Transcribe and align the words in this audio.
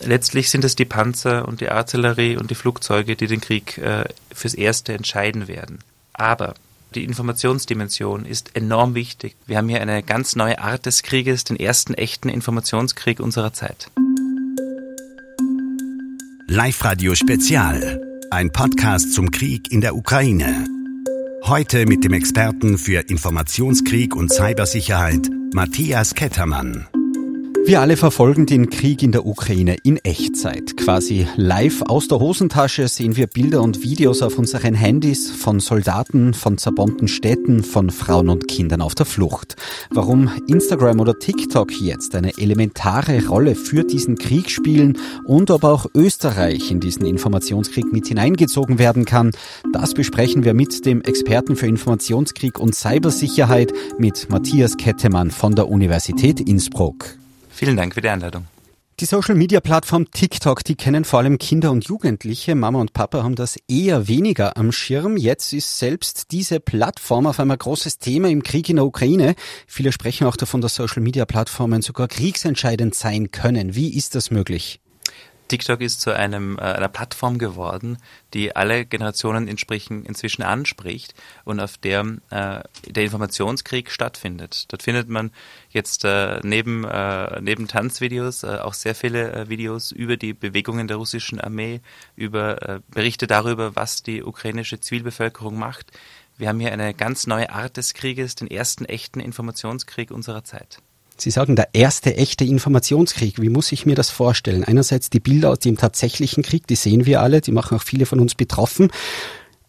letztlich 0.00 0.50
sind 0.50 0.64
es 0.64 0.76
die 0.76 0.84
Panzer 0.84 1.46
und 1.46 1.60
die 1.60 1.70
Artillerie 1.70 2.36
und 2.36 2.50
die 2.50 2.54
Flugzeuge, 2.54 3.16
die 3.16 3.26
den 3.26 3.40
Krieg 3.40 3.78
äh, 3.78 4.04
fürs 4.32 4.54
Erste 4.54 4.92
entscheiden 4.92 5.48
werden. 5.48 5.78
Aber 6.12 6.54
die 6.94 7.04
Informationsdimension 7.04 8.24
ist 8.24 8.56
enorm 8.56 8.94
wichtig. 8.94 9.36
Wir 9.46 9.58
haben 9.58 9.68
hier 9.68 9.82
eine 9.82 10.02
ganz 10.02 10.36
neue 10.36 10.58
Art 10.58 10.86
des 10.86 11.02
Krieges, 11.02 11.44
den 11.44 11.58
ersten 11.58 11.94
echten 11.94 12.28
Informationskrieg 12.28 13.20
unserer 13.20 13.52
Zeit. 13.52 13.90
Live 16.46 16.82
Radio 16.82 17.14
Spezial, 17.14 18.00
ein 18.30 18.50
Podcast 18.50 19.12
zum 19.12 19.30
Krieg 19.30 19.70
in 19.70 19.82
der 19.82 19.94
Ukraine. 19.94 20.66
Heute 21.44 21.86
mit 21.86 22.04
dem 22.04 22.14
Experten 22.14 22.78
für 22.78 23.00
Informationskrieg 23.08 24.16
und 24.16 24.32
Cybersicherheit, 24.32 25.28
Matthias 25.52 26.14
Kettermann. 26.14 26.88
Wir 27.68 27.82
alle 27.82 27.98
verfolgen 27.98 28.46
den 28.46 28.70
Krieg 28.70 29.02
in 29.02 29.12
der 29.12 29.26
Ukraine 29.26 29.76
in 29.82 29.98
Echtzeit. 29.98 30.78
Quasi 30.78 31.26
live 31.36 31.82
aus 31.82 32.08
der 32.08 32.18
Hosentasche 32.18 32.88
sehen 32.88 33.14
wir 33.14 33.26
Bilder 33.26 33.60
und 33.60 33.82
Videos 33.82 34.22
auf 34.22 34.38
unseren 34.38 34.72
Handys 34.72 35.30
von 35.30 35.60
Soldaten, 35.60 36.32
von 36.32 36.56
zerbombten 36.56 37.08
Städten, 37.08 37.62
von 37.62 37.90
Frauen 37.90 38.30
und 38.30 38.48
Kindern 38.48 38.80
auf 38.80 38.94
der 38.94 39.04
Flucht. 39.04 39.56
Warum 39.90 40.30
Instagram 40.46 40.98
oder 40.98 41.18
TikTok 41.18 41.78
jetzt 41.78 42.14
eine 42.14 42.38
elementare 42.38 43.26
Rolle 43.26 43.54
für 43.54 43.84
diesen 43.84 44.16
Krieg 44.16 44.48
spielen 44.48 44.96
und 45.26 45.50
ob 45.50 45.62
auch 45.62 45.84
Österreich 45.94 46.70
in 46.70 46.80
diesen 46.80 47.04
Informationskrieg 47.04 47.92
mit 47.92 48.06
hineingezogen 48.06 48.78
werden 48.78 49.04
kann, 49.04 49.32
das 49.74 49.92
besprechen 49.92 50.42
wir 50.42 50.54
mit 50.54 50.86
dem 50.86 51.02
Experten 51.02 51.54
für 51.54 51.66
Informationskrieg 51.66 52.58
und 52.58 52.74
Cybersicherheit 52.74 53.74
mit 53.98 54.30
Matthias 54.30 54.78
Kettemann 54.78 55.30
von 55.30 55.54
der 55.54 55.68
Universität 55.68 56.40
Innsbruck. 56.40 57.18
Vielen 57.58 57.76
Dank 57.76 57.92
für 57.94 58.00
die 58.00 58.08
Einladung. 58.08 58.46
Die 59.00 59.04
Social-Media-Plattform 59.04 60.12
TikTok, 60.12 60.62
die 60.62 60.76
kennen 60.76 61.04
vor 61.04 61.18
allem 61.18 61.38
Kinder 61.38 61.72
und 61.72 61.88
Jugendliche. 61.88 62.54
Mama 62.54 62.80
und 62.80 62.92
Papa 62.92 63.24
haben 63.24 63.34
das 63.34 63.56
eher 63.66 64.06
weniger 64.06 64.56
am 64.56 64.70
Schirm. 64.70 65.16
Jetzt 65.16 65.52
ist 65.52 65.76
selbst 65.76 66.30
diese 66.30 66.60
Plattform 66.60 67.26
auf 67.26 67.40
einmal 67.40 67.56
großes 67.56 67.98
Thema 67.98 68.28
im 68.28 68.44
Krieg 68.44 68.68
in 68.68 68.76
der 68.76 68.84
Ukraine. 68.84 69.34
Viele 69.66 69.90
sprechen 69.90 70.28
auch 70.28 70.36
davon, 70.36 70.60
dass 70.60 70.76
Social-Media-Plattformen 70.76 71.82
sogar 71.82 72.06
kriegsentscheidend 72.06 72.94
sein 72.94 73.32
können. 73.32 73.74
Wie 73.74 73.92
ist 73.92 74.14
das 74.14 74.30
möglich? 74.30 74.80
TikTok 75.48 75.80
ist 75.80 76.00
zu 76.00 76.14
einem, 76.14 76.58
äh, 76.58 76.62
einer 76.62 76.88
Plattform 76.88 77.38
geworden, 77.38 77.98
die 78.34 78.54
alle 78.54 78.86
Generationen 78.86 79.48
inzwischen 79.48 80.42
anspricht 80.42 81.14
und 81.44 81.60
auf 81.60 81.78
der 81.78 82.00
äh, 82.30 82.60
der 82.86 83.04
Informationskrieg 83.04 83.90
stattfindet. 83.90 84.66
Dort 84.68 84.82
findet 84.82 85.08
man 85.08 85.30
jetzt 85.70 86.04
äh, 86.04 86.40
neben, 86.42 86.84
äh, 86.84 87.40
neben 87.40 87.68
Tanzvideos 87.68 88.42
äh, 88.42 88.58
auch 88.58 88.74
sehr 88.74 88.94
viele 88.94 89.32
äh, 89.32 89.48
Videos 89.48 89.92
über 89.92 90.16
die 90.16 90.34
Bewegungen 90.34 90.88
der 90.88 90.98
russischen 90.98 91.40
Armee, 91.40 91.80
über 92.16 92.62
äh, 92.68 92.80
Berichte 92.88 93.26
darüber, 93.26 93.76
was 93.76 94.02
die 94.02 94.22
ukrainische 94.22 94.80
Zivilbevölkerung 94.80 95.58
macht. 95.58 95.92
Wir 96.36 96.48
haben 96.48 96.60
hier 96.60 96.72
eine 96.72 96.94
ganz 96.94 97.26
neue 97.26 97.50
Art 97.50 97.76
des 97.76 97.94
Krieges, 97.94 98.36
den 98.36 98.48
ersten 98.48 98.84
echten 98.84 99.18
Informationskrieg 99.18 100.10
unserer 100.10 100.44
Zeit. 100.44 100.80
Sie 101.20 101.30
sagen, 101.30 101.56
der 101.56 101.70
erste 101.72 102.16
echte 102.16 102.44
Informationskrieg. 102.44 103.40
Wie 103.40 103.48
muss 103.48 103.72
ich 103.72 103.86
mir 103.86 103.96
das 103.96 104.10
vorstellen? 104.10 104.64
Einerseits 104.64 105.10
die 105.10 105.20
Bilder 105.20 105.50
aus 105.50 105.58
dem 105.58 105.76
tatsächlichen 105.76 106.42
Krieg, 106.42 106.66
die 106.66 106.76
sehen 106.76 107.06
wir 107.06 107.20
alle, 107.20 107.40
die 107.40 107.52
machen 107.52 107.76
auch 107.76 107.82
viele 107.82 108.06
von 108.06 108.20
uns 108.20 108.34
betroffen. 108.34 108.90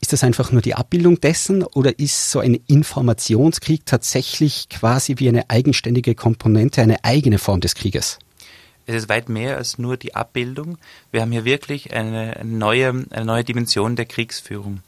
Ist 0.01 0.13
das 0.13 0.23
einfach 0.23 0.51
nur 0.51 0.61
die 0.61 0.75
Abbildung 0.75 1.19
dessen 1.19 1.63
oder 1.63 1.97
ist 1.99 2.31
so 2.31 2.39
ein 2.39 2.59
Informationskrieg 2.67 3.85
tatsächlich 3.85 4.69
quasi 4.69 5.15
wie 5.17 5.27
eine 5.27 5.49
eigenständige 5.49 6.15
Komponente, 6.15 6.81
eine 6.81 7.03
eigene 7.03 7.37
Form 7.37 7.59
des 7.59 7.75
Krieges? 7.75 8.19
Es 8.85 8.95
ist 8.95 9.09
weit 9.09 9.29
mehr 9.29 9.57
als 9.57 9.77
nur 9.77 9.97
die 9.97 10.15
Abbildung. 10.15 10.77
Wir 11.11 11.21
haben 11.21 11.31
hier 11.31 11.45
wirklich 11.45 11.93
eine 11.93 12.41
neue, 12.43 12.89
eine 13.09 13.25
neue 13.25 13.43
Dimension 13.43 13.95
der 13.95 14.05
Kriegsführung. 14.05 14.79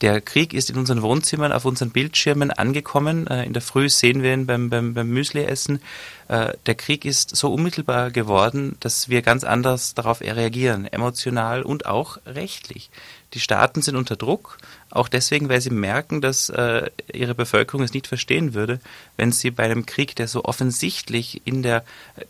Der 0.00 0.20
Krieg 0.20 0.54
ist 0.54 0.70
in 0.70 0.76
unseren 0.76 1.02
Wohnzimmern, 1.02 1.52
auf 1.52 1.64
unseren 1.64 1.90
Bildschirmen 1.90 2.50
angekommen. 2.50 3.26
Äh, 3.26 3.44
in 3.44 3.52
der 3.52 3.62
Früh 3.62 3.88
sehen 3.88 4.22
wir 4.22 4.32
ihn 4.32 4.46
beim, 4.46 4.70
beim, 4.70 4.94
beim 4.94 5.08
Müsli-Essen. 5.08 5.80
Äh, 6.28 6.54
der 6.66 6.74
Krieg 6.74 7.04
ist 7.04 7.36
so 7.36 7.52
unmittelbar 7.52 8.10
geworden, 8.10 8.76
dass 8.80 9.08
wir 9.08 9.22
ganz 9.22 9.44
anders 9.44 9.94
darauf 9.94 10.20
reagieren, 10.20 10.86
emotional 10.86 11.62
und 11.62 11.86
auch 11.86 12.18
rechtlich. 12.26 12.90
Die 13.34 13.40
Staaten 13.40 13.82
sind 13.82 13.96
unter 13.96 14.16
Druck, 14.16 14.58
auch 14.92 15.08
deswegen, 15.08 15.48
weil 15.48 15.60
sie 15.60 15.70
merken, 15.70 16.20
dass 16.20 16.50
äh, 16.50 16.90
ihre 17.12 17.34
Bevölkerung 17.34 17.82
es 17.82 17.94
nicht 17.94 18.06
verstehen 18.06 18.52
würde, 18.52 18.78
wenn 19.16 19.32
sie 19.32 19.50
bei 19.50 19.64
einem 19.64 19.86
Krieg, 19.86 20.14
der 20.16 20.28
so 20.28 20.44
offensichtlich 20.44 21.40
in 21.46 21.62
der 21.62 21.82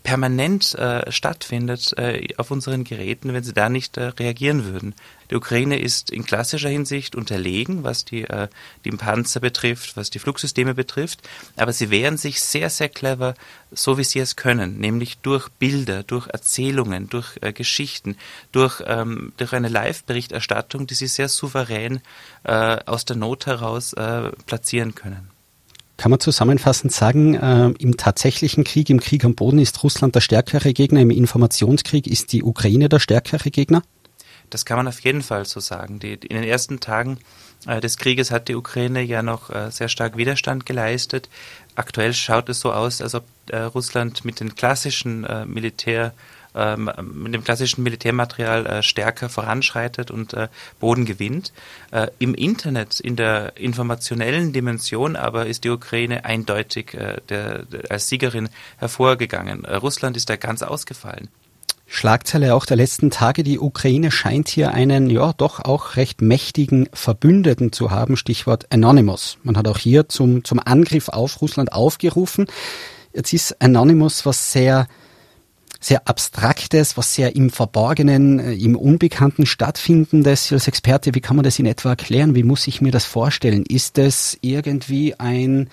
permanent 0.03 0.73
äh, 0.75 1.11
stattfindet, 1.11 1.93
äh, 1.97 2.29
auf 2.37 2.51
unseren 2.51 2.85
Geräten, 2.85 3.33
wenn 3.33 3.43
sie 3.43 3.53
da 3.53 3.67
nicht 3.67 3.97
äh, 3.97 4.05
reagieren 4.05 4.65
würden. 4.65 4.95
Die 5.29 5.35
Ukraine 5.35 5.79
ist 5.79 6.11
in 6.11 6.25
klassischer 6.25 6.69
Hinsicht 6.69 7.15
unterlegen, 7.15 7.83
was 7.83 8.05
die, 8.05 8.23
äh, 8.23 8.47
die 8.85 8.91
Panzer 8.91 9.39
betrifft, 9.39 9.97
was 9.97 10.09
die 10.09 10.19
Flugsysteme 10.19 10.73
betrifft, 10.73 11.27
aber 11.57 11.73
sie 11.73 11.89
wehren 11.89 12.17
sich 12.17 12.39
sehr, 12.41 12.69
sehr 12.69 12.89
clever, 12.89 13.33
so 13.71 13.97
wie 13.97 14.03
sie 14.03 14.19
es 14.19 14.35
können, 14.35 14.77
nämlich 14.79 15.17
durch 15.17 15.49
Bilder, 15.49 16.03
durch 16.03 16.27
Erzählungen, 16.27 17.09
durch 17.09 17.37
äh, 17.41 17.51
Geschichten, 17.51 18.15
durch, 18.51 18.83
ähm, 18.85 19.33
durch 19.37 19.53
eine 19.53 19.69
Live-Berichterstattung, 19.69 20.87
die 20.87 20.93
sie 20.93 21.07
sehr 21.07 21.29
souverän 21.29 22.01
äh, 22.43 22.52
aus 22.85 23.05
der 23.05 23.15
Not 23.15 23.45
heraus 23.45 23.93
äh, 23.93 24.31
platzieren 24.45 24.95
können. 24.95 25.29
Kann 25.97 26.09
man 26.09 26.19
zusammenfassend 26.19 26.91
sagen, 26.91 27.35
äh, 27.35 27.71
im 27.79 27.97
tatsächlichen 27.97 28.63
Krieg, 28.63 28.89
im 28.89 28.99
Krieg 28.99 29.23
am 29.23 29.35
Boden 29.35 29.59
ist 29.59 29.83
Russland 29.83 30.15
der 30.15 30.21
stärkere 30.21 30.73
Gegner, 30.73 31.01
im 31.01 31.11
Informationskrieg 31.11 32.07
ist 32.07 32.33
die 32.33 32.43
Ukraine 32.43 32.89
der 32.89 32.99
stärkere 32.99 33.51
Gegner? 33.51 33.83
Das 34.49 34.65
kann 34.65 34.77
man 34.77 34.87
auf 34.87 34.99
jeden 34.99 35.21
Fall 35.21 35.45
so 35.45 35.59
sagen. 35.59 35.99
Die, 35.99 36.13
in 36.13 36.35
den 36.35 36.43
ersten 36.43 36.79
Tagen 36.79 37.19
äh, 37.67 37.79
des 37.79 37.97
Krieges 37.97 38.31
hat 38.31 38.47
die 38.47 38.55
Ukraine 38.55 39.01
ja 39.01 39.23
noch 39.23 39.49
äh, 39.49 39.71
sehr 39.71 39.87
stark 39.87 40.17
Widerstand 40.17 40.65
geleistet. 40.65 41.29
Aktuell 41.75 42.13
schaut 42.13 42.49
es 42.49 42.59
so 42.59 42.71
aus, 42.71 43.01
als 43.01 43.15
ob 43.15 43.23
äh, 43.47 43.57
Russland 43.57 44.25
mit 44.25 44.39
den 44.39 44.55
klassischen 44.55 45.23
äh, 45.23 45.45
Militär 45.45 46.13
ähm, 46.55 46.89
mit 47.13 47.33
dem 47.33 47.43
klassischen 47.43 47.83
Militärmaterial 47.83 48.65
äh, 48.65 48.83
stärker 48.83 49.29
voranschreitet 49.29 50.11
und 50.11 50.33
äh, 50.33 50.47
Boden 50.79 51.05
gewinnt. 51.05 51.53
Äh, 51.91 52.07
Im 52.19 52.35
Internet, 52.35 52.99
in 52.99 53.15
der 53.15 53.57
informationellen 53.57 54.53
Dimension 54.53 55.15
aber 55.15 55.45
ist 55.45 55.63
die 55.63 55.69
Ukraine 55.69 56.25
eindeutig 56.25 56.93
äh, 56.93 57.17
der, 57.29 57.63
der, 57.63 57.91
als 57.91 58.09
Siegerin 58.09 58.49
hervorgegangen. 58.77 59.65
Äh, 59.65 59.75
Russland 59.75 60.17
ist 60.17 60.29
da 60.29 60.35
ganz 60.35 60.61
ausgefallen. 60.61 61.29
Schlagzeile 61.85 62.55
auch 62.55 62.65
der 62.65 62.77
letzten 62.77 63.11
Tage. 63.11 63.43
Die 63.43 63.59
Ukraine 63.59 64.09
scheint 64.09 64.47
hier 64.49 64.71
einen, 64.71 65.11
ja, 65.11 65.31
doch 65.33 65.59
auch 65.59 65.95
recht 65.95 66.21
mächtigen 66.23 66.89
Verbündeten 66.91 67.71
zu 67.71 67.91
haben. 67.91 68.17
Stichwort 68.17 68.65
Anonymous. 68.71 69.37
Man 69.43 69.57
hat 69.57 69.67
auch 69.67 69.77
hier 69.77 70.09
zum, 70.09 70.43
zum 70.43 70.59
Angriff 70.59 71.09
auf 71.09 71.39
Russland 71.39 71.71
aufgerufen. 71.71 72.47
Jetzt 73.13 73.31
ist 73.31 73.61
Anonymous 73.61 74.25
was 74.25 74.51
sehr, 74.51 74.87
sehr 75.85 76.07
Abstraktes, 76.07 76.97
was 76.97 77.13
sehr 77.13 77.35
im 77.35 77.49
Verborgenen, 77.49 78.39
äh, 78.39 78.53
im 78.53 78.75
Unbekannten 78.75 79.45
stattfindendes. 79.45 80.51
Als 80.51 80.67
Experte, 80.67 81.13
wie 81.15 81.21
kann 81.21 81.35
man 81.35 81.43
das 81.43 81.59
in 81.59 81.65
etwa 81.65 81.89
erklären? 81.89 82.35
Wie 82.35 82.43
muss 82.43 82.67
ich 82.67 82.81
mir 82.81 82.91
das 82.91 83.05
vorstellen? 83.05 83.65
Ist 83.67 83.97
es 83.97 84.37
irgendwie 84.41 85.15
ein, 85.19 85.69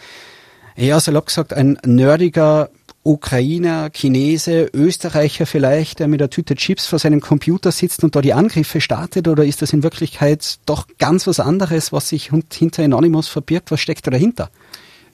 ja, 0.76 0.99
salopp 0.99 1.26
gesagt, 1.26 1.53
ein 1.53 1.78
nerdiger 1.84 2.70
Ukrainer, 3.03 3.88
Chinese, 3.91 4.69
Österreicher 4.75 5.47
vielleicht, 5.47 6.00
der 6.00 6.09
mit 6.09 6.20
der 6.20 6.28
Tüte 6.28 6.54
Chips 6.54 6.87
vor 6.87 6.99
seinem 6.99 7.20
Computer 7.20 7.72
sitzt 7.72 8.04
und 8.04 8.15
da 8.15 8.20
die 8.20 8.34
Angriffe 8.34 8.81
startet? 8.81 9.26
Oder 9.26 9.44
ist 9.44 9.62
das 9.62 9.72
in 9.72 9.82
Wirklichkeit 9.82 10.59
doch 10.66 10.87
ganz 10.99 11.26
was 11.26 11.41
anderes, 11.41 11.93
was 11.93 12.10
sich 12.10 12.31
hinter 12.53 12.84
Anonymous 12.84 13.28
verbirgt? 13.28 13.70
Was 13.70 13.81
steckt 13.81 14.06
da 14.06 14.10
dahinter? 14.10 14.50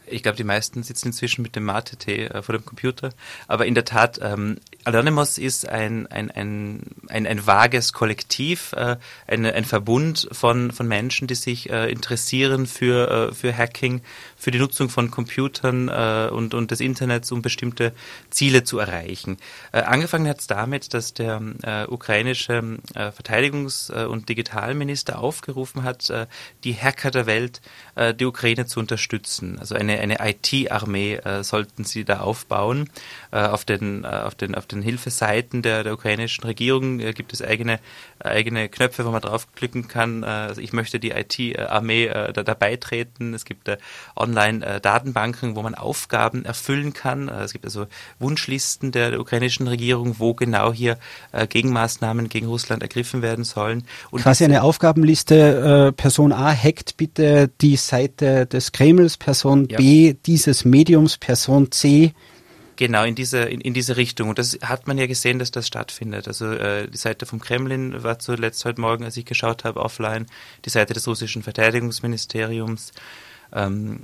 Ich 0.07 0.23
glaube, 0.23 0.37
die 0.37 0.45
meisten 0.45 0.83
sitzen 0.83 1.09
inzwischen 1.09 1.43
mit 1.43 1.57
dem 1.57 1.65
Mate-Tee 1.65 2.27
äh, 2.27 2.43
vor 2.43 2.55
dem 2.55 2.65
Computer. 2.65 3.11
Aber 3.49 3.67
in 3.67 3.75
der 3.75 3.85
Tat, 3.85 4.19
ähm, 4.23 4.57
Anonymous 4.85 5.39
ist 5.39 5.69
ein, 5.69 6.07
ein, 6.07 6.31
ein, 6.31 6.83
ein, 7.09 7.27
ein 7.27 7.47
vages 7.47 7.93
Kollektiv, 7.93 8.73
äh, 8.73 8.97
ein, 9.27 9.45
ein 9.47 9.65
Verbund 9.65 10.29
von, 10.33 10.71
von 10.71 10.87
Menschen, 10.87 11.27
die 11.27 11.35
sich 11.35 11.71
äh, 11.71 11.91
interessieren 11.91 12.67
für, 12.67 13.31
äh, 13.31 13.35
für 13.35 13.57
Hacking, 13.57 14.03
für 14.47 14.53
die 14.53 14.61
Nutzung 14.61 14.89
von 14.91 15.11
Computern 15.11 15.89
äh, 15.89 16.29
und, 16.33 16.55
und 16.55 16.71
des 16.71 16.79
Internets, 16.79 17.33
um 17.33 17.43
bestimmte 17.43 17.93
Ziele 18.31 18.63
zu 18.63 18.79
erreichen. 18.79 19.39
Äh, 19.73 19.81
angefangen 19.81 20.29
hat 20.29 20.39
es 20.39 20.47
damit, 20.47 20.95
dass 20.95 21.15
der 21.15 21.43
äh, 21.65 21.87
ukrainische 21.89 22.79
äh, 22.95 23.11
Verteidigungs- 23.11 23.93
äh, 23.93 24.05
und 24.05 24.29
Digitalminister 24.29 25.19
aufgerufen 25.19 25.83
hat, 25.83 26.11
äh, 26.11 26.29
die 26.63 26.77
Hacker 26.77 27.11
der 27.11 27.27
Welt, 27.27 27.61
äh, 27.97 28.15
die 28.15 28.25
Ukraine 28.25 28.67
zu 28.67 28.79
unterstützen. 28.79 29.59
Also 29.59 29.75
eine 29.75 29.99
eine, 29.99 30.19
IT-Armee 30.21 31.17
äh, 31.17 31.43
sollten 31.43 31.83
sie 31.83 32.05
da 32.05 32.21
aufbauen. 32.21 32.89
Äh, 33.33 33.39
auf, 33.39 33.65
den, 33.65 34.05
äh, 34.05 34.07
auf, 34.07 34.37
den, 34.37 34.55
auf 34.55 34.67
den 34.67 34.81
Hilfeseiten 34.81 35.63
der, 35.63 35.83
der 35.83 35.95
ukrainischen 35.95 36.45
Regierung 36.45 37.01
äh, 37.01 37.15
gibt 37.15 37.33
es 37.33 37.43
eigene, 37.43 37.81
eigene 38.21 38.69
Knöpfe, 38.69 39.05
wo 39.05 39.11
man 39.11 39.23
draufklicken 39.23 39.89
kann. 39.89 40.23
Äh, 40.23 40.27
also 40.27 40.61
ich 40.61 40.73
möchte 40.73 41.01
die 41.01 41.11
IT-Armee 41.11 42.07
äh, 42.07 42.33
da, 42.33 42.45
dabei 42.45 42.77
treten. 42.77 43.35
Es 43.35 43.45
gibt 43.45 43.69
Online-Datenbanken, 44.37 45.57
wo 45.57 45.63
man 45.63 45.75
Aufgaben 45.75 46.45
erfüllen 46.45 46.93
kann. 46.93 47.29
es 47.29 47.53
gibt 47.53 47.65
also 47.65 47.87
Wunschlisten 48.19 48.93
der, 48.93 49.19
ukrainischen 49.21 49.67
Regierung, 49.67 50.17
wo 50.19 50.35
genau 50.35 50.73
hier 50.73 50.99
Gegenmaßnahmen 51.49 52.29
gegen 52.29 52.47
Russland 52.47 52.83
ergriffen 52.83 53.23
werden 53.23 53.45
sollen. 53.45 53.85
Und 54.11 54.23
Quasi 54.23 54.45
eine 54.45 54.63
Aufgabenliste, 54.63 55.93
Person 55.97 56.33
A 56.33 56.55
hackt 56.55 56.97
bitte 56.97 57.51
die 57.61 57.77
Seite 57.77 58.47
des 58.47 58.73
Kremls, 58.73 59.17
Person 59.17 59.69
ja. 59.71 59.79
B 59.79 60.15
dieses 60.27 60.65
Mediums, 60.65 61.17
Person 61.17 61.73
C 61.73 62.13
Genau, 62.77 63.05
in 63.05 63.15
diese, 63.15 63.39
in, 63.39 63.63
in 63.63 63.73
diese 63.73 63.97
Richtung. 63.97 64.29
Und 64.29 64.39
das 64.39 64.59
hat 64.63 64.87
man 64.87 64.99
ja 64.99 65.07
gesehen, 65.07 65.39
dass 65.39 65.51
das 65.51 65.67
stattfindet. 65.67 66.29
Also 66.29 66.53
äh, 66.53 66.89
die 66.89 66.99
Seite 66.99 67.25
vom 67.25 67.41
Kremlin 67.41 68.03
war 68.03 68.19
zuletzt 68.19 68.65
heute 68.67 68.81
Morgen, 68.83 69.05
als 69.05 69.17
ich 69.17 69.25
geschaut 69.25 69.65
habe, 69.65 69.81
offline, 69.81 70.27
die 70.65 70.71
Seite 70.71 70.93
des 70.93 71.09
russischen 71.09 71.43
Verteidigungsministeriums. 71.43 72.93
Ähm, 73.57 74.01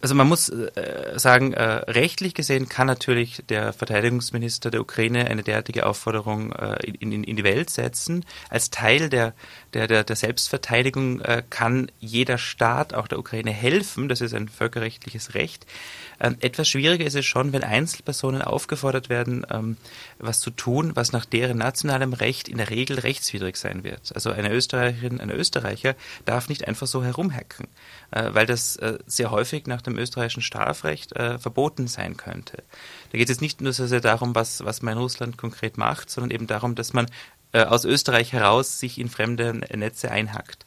also 0.00 0.14
man 0.14 0.28
muss 0.28 0.48
äh, 0.48 0.70
sagen, 1.16 1.52
äh, 1.52 1.62
rechtlich 1.62 2.34
gesehen 2.34 2.68
kann 2.68 2.86
natürlich 2.86 3.42
der 3.48 3.72
Verteidigungsminister 3.72 4.70
der 4.70 4.80
Ukraine 4.80 5.26
eine 5.26 5.42
derartige 5.42 5.84
Aufforderung 5.84 6.52
äh, 6.52 6.76
in, 6.86 7.12
in, 7.12 7.24
in, 7.24 7.36
die 7.36 7.44
Welt 7.44 7.70
setzen. 7.70 8.24
Als 8.48 8.70
Teil 8.70 9.08
der, 9.08 9.34
der, 9.74 9.88
der, 9.88 10.04
der 10.04 10.16
Selbstverteidigung 10.16 11.20
äh, 11.20 11.42
kann 11.50 11.90
jeder 11.98 12.38
Staat, 12.38 12.94
auch 12.94 13.08
der 13.08 13.18
Ukraine, 13.18 13.50
helfen. 13.50 14.08
Das 14.08 14.20
ist 14.20 14.34
ein 14.34 14.48
völkerrechtliches 14.48 15.34
Recht. 15.34 15.66
Ähm, 16.20 16.36
etwas 16.40 16.68
schwieriger 16.68 17.04
ist 17.04 17.16
es 17.16 17.26
schon, 17.26 17.52
wenn 17.52 17.64
Einzelpersonen 17.64 18.42
aufgefordert 18.42 19.08
werden, 19.08 19.44
ähm, 19.50 19.76
was 20.18 20.38
zu 20.38 20.50
tun, 20.50 20.92
was 20.94 21.10
nach 21.10 21.24
deren 21.24 21.58
nationalem 21.58 22.12
Recht 22.12 22.48
in 22.48 22.58
der 22.58 22.70
Regel 22.70 23.00
rechtswidrig 23.00 23.56
sein 23.56 23.82
wird. 23.82 24.14
Also 24.14 24.30
eine 24.30 24.52
Österreicherin, 24.52 25.20
ein 25.20 25.30
Österreicher 25.30 25.96
darf 26.24 26.48
nicht 26.48 26.68
einfach 26.68 26.86
so 26.86 27.02
herumhacken, 27.02 27.66
weil 28.32 28.46
das 28.46 28.76
äh, 28.76 28.98
sehr 29.06 29.30
häufig 29.30 29.66
nach 29.66 29.82
dem 29.82 29.98
österreichischen 29.98 30.42
Strafrecht 30.42 31.12
äh, 31.16 31.38
verboten 31.38 31.86
sein 31.86 32.16
könnte. 32.16 32.62
Da 33.10 33.18
geht 33.18 33.30
es 33.30 33.40
nicht 33.40 33.60
nur 33.60 33.72
so 33.72 33.86
sehr 33.86 34.00
darum, 34.00 34.34
was, 34.34 34.64
was 34.64 34.82
man 34.82 34.92
in 34.92 34.98
Russland 34.98 35.36
konkret 35.38 35.78
macht, 35.78 36.10
sondern 36.10 36.30
eben 36.30 36.46
darum, 36.46 36.74
dass 36.74 36.92
man 36.92 37.06
äh, 37.52 37.64
aus 37.64 37.84
Österreich 37.84 38.32
heraus 38.32 38.78
sich 38.78 38.98
in 38.98 39.08
fremde 39.08 39.52
Netze 39.52 40.10
einhackt. 40.10 40.64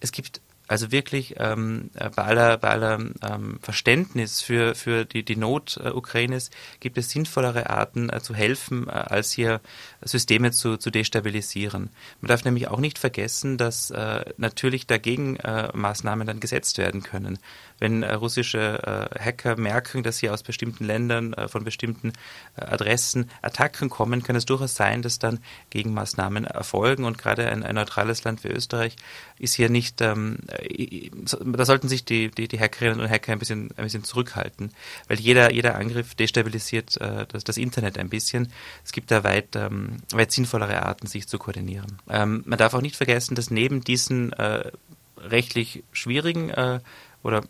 Es 0.00 0.12
gibt 0.12 0.40
also 0.68 0.90
wirklich 0.90 1.34
ähm, 1.38 1.90
äh, 1.94 2.08
bei 2.08 2.22
aller, 2.22 2.56
bei 2.56 2.70
aller 2.70 2.94
ähm, 2.94 3.58
Verständnis 3.60 4.40
für, 4.40 4.74
für 4.74 5.04
die, 5.04 5.22
die 5.22 5.36
Not 5.36 5.78
äh, 5.82 5.90
Ukraines 5.90 6.50
gibt 6.80 6.96
es 6.96 7.10
sinnvollere 7.10 7.68
Arten 7.68 8.08
äh, 8.08 8.20
zu 8.20 8.34
helfen, 8.34 8.88
äh, 8.88 8.92
als 8.92 9.32
hier 9.32 9.60
Systeme 10.04 10.52
zu, 10.52 10.76
zu 10.76 10.90
destabilisieren. 10.90 11.90
Man 12.20 12.28
darf 12.28 12.44
nämlich 12.44 12.68
auch 12.68 12.80
nicht 12.80 12.98
vergessen, 12.98 13.58
dass 13.58 13.90
äh, 13.90 14.24
natürlich 14.36 14.86
dagegen 14.86 15.36
äh, 15.36 15.68
Maßnahmen 15.74 16.26
dann 16.26 16.40
gesetzt 16.40 16.78
werden 16.78 17.02
können 17.02 17.38
wenn 17.82 18.04
äh, 18.04 18.14
russische 18.14 19.10
äh, 19.12 19.18
Hacker 19.18 19.56
merken, 19.56 20.04
dass 20.04 20.18
hier 20.18 20.32
aus 20.32 20.44
bestimmten 20.44 20.84
Ländern, 20.84 21.32
äh, 21.32 21.48
von 21.48 21.64
bestimmten 21.64 22.12
Adressen 22.54 23.28
Attacken 23.42 23.90
kommen, 23.90 24.22
kann 24.22 24.36
es 24.36 24.44
durchaus 24.44 24.76
sein, 24.76 25.02
dass 25.02 25.18
dann 25.18 25.40
Gegenmaßnahmen 25.70 26.44
erfolgen. 26.44 27.04
Und 27.04 27.18
gerade 27.18 27.50
ein, 27.50 27.64
ein 27.64 27.74
neutrales 27.74 28.22
Land 28.22 28.44
wie 28.44 28.48
Österreich 28.48 28.94
ist 29.36 29.54
hier 29.54 29.68
nicht, 29.68 30.00
ähm, 30.00 30.38
da 31.44 31.64
sollten 31.64 31.88
sich 31.88 32.04
die, 32.04 32.30
die, 32.30 32.46
die 32.46 32.60
Hackerinnen 32.60 33.00
und 33.00 33.10
Hacker 33.10 33.32
ein 33.32 33.40
bisschen, 33.40 33.70
ein 33.76 33.82
bisschen 33.82 34.04
zurückhalten, 34.04 34.70
weil 35.08 35.18
jeder, 35.18 35.52
jeder 35.52 35.74
Angriff 35.74 36.14
destabilisiert 36.14 37.00
äh, 37.00 37.26
das, 37.26 37.42
das 37.42 37.56
Internet 37.56 37.98
ein 37.98 38.10
bisschen. 38.10 38.52
Es 38.84 38.92
gibt 38.92 39.10
da 39.10 39.24
weit, 39.24 39.56
ähm, 39.56 39.91
weit 40.12 40.32
sinnvollere 40.32 40.82
Arten, 40.82 41.06
sich 41.06 41.28
zu 41.28 41.38
koordinieren. 41.38 41.98
Ähm, 42.08 42.42
man 42.46 42.58
darf 42.58 42.74
auch 42.74 42.82
nicht 42.82 42.96
vergessen, 42.96 43.34
dass 43.34 43.50
neben 43.50 43.82
diesen 43.82 44.32
äh, 44.32 44.70
rechtlich 45.18 45.84
schwierigen 45.92 46.50
äh, 46.50 46.80
oder 47.22 47.42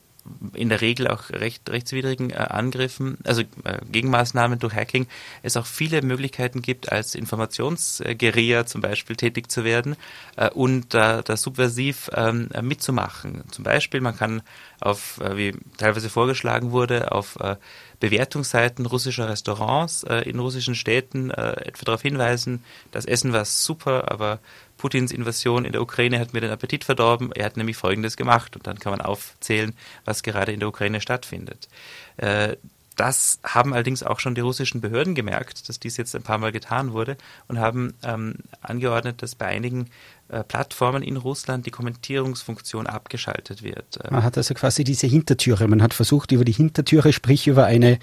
in 0.55 0.69
der 0.69 0.81
Regel 0.81 1.09
auch 1.09 1.31
recht, 1.31 1.69
rechtswidrigen 1.69 2.31
äh, 2.31 2.35
Angriffen, 2.35 3.19
also 3.25 3.43
äh, 3.65 3.79
Gegenmaßnahmen 3.91 4.59
durch 4.59 4.75
Hacking, 4.75 5.07
es 5.43 5.57
auch 5.57 5.67
viele 5.67 6.03
Möglichkeiten 6.03 6.63
gibt, 6.63 6.93
als 6.93 7.15
Informationsguerilla 7.15 8.67
zum 8.67 8.81
Beispiel 8.81 9.17
tätig 9.17 9.51
zu 9.51 9.65
werden 9.65 9.97
äh, 10.37 10.51
und 10.51 10.95
da 10.95 11.23
subversiv 11.37 12.11
ähm, 12.15 12.49
mitzumachen. 12.63 13.43
Zum 13.51 13.65
Beispiel, 13.65 14.01
man 14.01 14.17
kann 14.17 14.43
auf, 14.83 15.21
äh, 15.21 15.37
wie 15.37 15.55
teilweise 15.77 16.11
vorgeschlagen 16.11 16.73
wurde, 16.73 17.13
auf 17.13 17.37
äh, 17.37 17.57
Bewertungsseiten 18.01 18.85
russischer 18.87 19.29
Restaurants 19.29 20.03
äh, 20.03 20.29
in 20.29 20.39
russischen 20.39 20.75
Städten 20.75 21.31
etwa 21.31 21.85
darauf 21.85 22.03
hinweisen, 22.03 22.65
das 22.91 23.05
Essen 23.05 23.33
war 23.33 23.45
super, 23.45 24.11
aber 24.11 24.41
Putins 24.83 25.13
Invasion 25.13 25.65
in 25.65 25.71
der 25.71 25.81
Ukraine 25.81 26.19
hat 26.19 26.33
mir 26.33 26.41
den 26.41 26.51
Appetit 26.51 26.83
verdorben. 26.83 27.31
Er 27.37 27.45
hat 27.45 27.57
nämlich 27.57 27.77
Folgendes 27.77 28.17
gemacht 28.17 28.57
und 28.57 28.67
dann 28.67 28.81
kann 28.81 28.91
man 28.91 29.01
aufzählen, 29.01 29.75
was 30.05 30.25
gerade 30.25 30.51
in 30.51 30.59
der 30.59 30.69
Ukraine 30.69 31.01
stattfindet. 31.01 31.69
Äh, 32.17 32.57
das 32.97 33.39
haben 33.45 33.75
allerdings 33.75 34.03
auch 34.03 34.19
schon 34.19 34.35
die 34.35 34.41
russischen 34.41 34.81
Behörden 34.81 35.15
gemerkt, 35.15 35.69
dass 35.69 35.79
dies 35.79 35.97
jetzt 35.99 36.17
ein 36.17 36.25
paar 36.25 36.39
Mal 36.39 36.51
getan 36.51 36.93
wurde 36.93 37.17
und 37.47 37.61
haben 37.61 37.95
ähm, 38.03 38.35
angeordnet, 38.61 39.23
dass 39.23 39.37
bei 39.37 39.47
einigen 39.47 39.87
äh, 40.29 40.43
Plattformen 40.43 41.05
in 41.05 41.17
Russland 41.17 41.65
die 41.65 41.71
Kommentierungsfunktion 41.71 42.89
abgeschaltet 42.89 43.63
wird. 43.63 44.01
Man 44.11 44.25
hat 44.25 44.37
also 44.37 44.53
quasi 44.55 44.83
diese 44.83 45.07
Hintertüre. 45.07 45.69
Man 45.69 45.81
hat 45.81 45.95
versucht, 45.95 46.33
über 46.33 46.45
die 46.45 46.51
Hintertüre, 46.51 47.13
sprich 47.13 47.47
über 47.47 47.67
eine, 47.67 48.01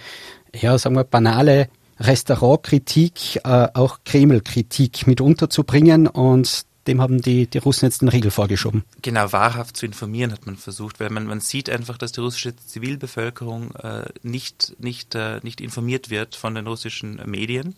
ja, 0.56 0.78
sagen 0.78 0.96
wir, 0.96 1.04
banale 1.04 1.68
Restaurantkritik, 2.00 3.42
äh, 3.44 3.68
auch 3.74 4.00
Kreml-Kritik 4.06 5.08
mit 5.08 5.20
unterzubringen 5.20 6.08
und 6.08 6.69
dem 6.88 7.02
haben 7.02 7.22
die, 7.22 7.48
die 7.48 7.58
Russen 7.58 7.86
jetzt 7.86 8.02
den 8.02 8.10
Riegel 8.10 8.32
vorgeschoben. 8.32 8.84
Genau, 9.02 9.32
wahrhaft 9.32 9.78
zu 9.78 9.86
informieren 9.86 10.32
hat 10.32 10.46
man 10.46 10.56
versucht, 10.56 11.00
weil 11.00 11.10
man, 11.10 11.26
man 11.26 11.40
sieht 11.40 11.70
einfach, 11.70 11.98
dass 11.98 12.12
die 12.12 12.22
russische 12.22 12.56
Zivilbevölkerung 12.56 13.76
äh, 13.76 14.06
nicht, 14.24 14.76
nicht, 14.80 15.16
äh, 15.16 15.40
nicht 15.44 15.62
informiert 15.62 16.10
wird 16.10 16.36
von 16.36 16.56
den 16.56 16.68
russischen 16.68 17.22
Medien. 17.26 17.76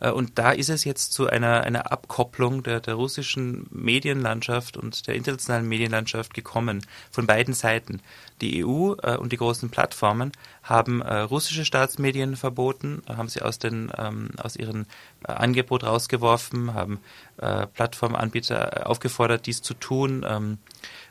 Äh, 0.00 0.10
und 0.10 0.38
da 0.38 0.50
ist 0.50 0.70
es 0.70 0.84
jetzt 0.84 1.12
zu 1.12 1.28
einer, 1.28 1.62
einer 1.62 1.92
Abkopplung 1.92 2.62
der, 2.62 2.80
der 2.80 2.94
russischen 2.94 3.66
Medienlandschaft 3.70 4.76
und 4.76 5.06
der 5.06 5.14
internationalen 5.14 5.68
Medienlandschaft 5.68 6.34
gekommen, 6.34 6.84
von 7.10 7.26
beiden 7.26 7.54
Seiten. 7.54 8.00
Die 8.40 8.64
EU 8.64 8.94
äh, 9.02 9.16
und 9.16 9.32
die 9.32 9.36
großen 9.36 9.70
Plattformen 9.70 10.32
haben 10.62 11.02
äh, 11.02 11.18
russische 11.18 11.64
Staatsmedien 11.64 12.36
verboten, 12.36 13.02
haben 13.08 13.28
sie 13.28 13.42
aus, 13.42 13.58
den, 13.58 13.92
ähm, 13.96 14.30
aus 14.42 14.56
ihrem 14.56 14.86
Angebot 15.22 15.84
rausgeworfen, 15.84 16.74
haben 16.74 16.98
Plattformanbieter 17.36 18.86
aufgefordert, 18.86 19.46
dies 19.46 19.62
zu 19.62 19.72
tun. 19.72 20.26
Ähm, 20.28 20.58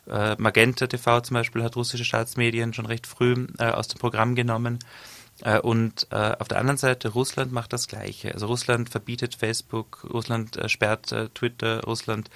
äh, 0.07 0.35
Magenta 0.37 0.85
TV 0.85 1.21
zum 1.21 1.33
Beispiel 1.35 1.63
hat 1.63 1.75
russische 1.75 2.05
Staatsmedien 2.05 2.73
schon 2.73 2.85
recht 2.85 3.07
früh 3.07 3.47
aus 3.57 3.87
dem 3.87 3.99
Programm 3.99 4.35
genommen. 4.35 4.77
Äh, 5.43 5.59
und 5.59 6.07
äh, 6.11 6.35
auf 6.39 6.47
der 6.47 6.59
anderen 6.59 6.77
Seite, 6.77 7.09
Russland 7.09 7.51
macht 7.51 7.73
das 7.73 7.87
Gleiche. 7.87 8.33
Also 8.33 8.47
Russland 8.47 8.89
verbietet 8.89 9.35
Facebook, 9.35 10.05
Russland 10.09 10.57
äh, 10.57 10.69
sperrt 10.69 11.15
Twitter, 11.33 11.83
Russland 11.83 12.29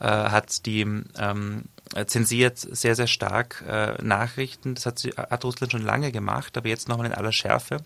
hat 0.00 0.64
die 0.66 0.82
ähm, 0.82 1.64
zensiert 2.06 2.56
sehr, 2.56 2.94
sehr 2.94 3.08
stark 3.08 3.64
Nachrichten. 4.00 4.76
Das 4.76 4.86
hat, 4.86 5.02
hat 5.16 5.44
Russland 5.44 5.72
schon 5.72 5.82
lange 5.82 6.12
gemacht, 6.12 6.56
aber 6.56 6.68
jetzt 6.68 6.88
nochmal 6.88 7.06
in 7.06 7.14
aller 7.14 7.32
Schärfe. 7.32 7.78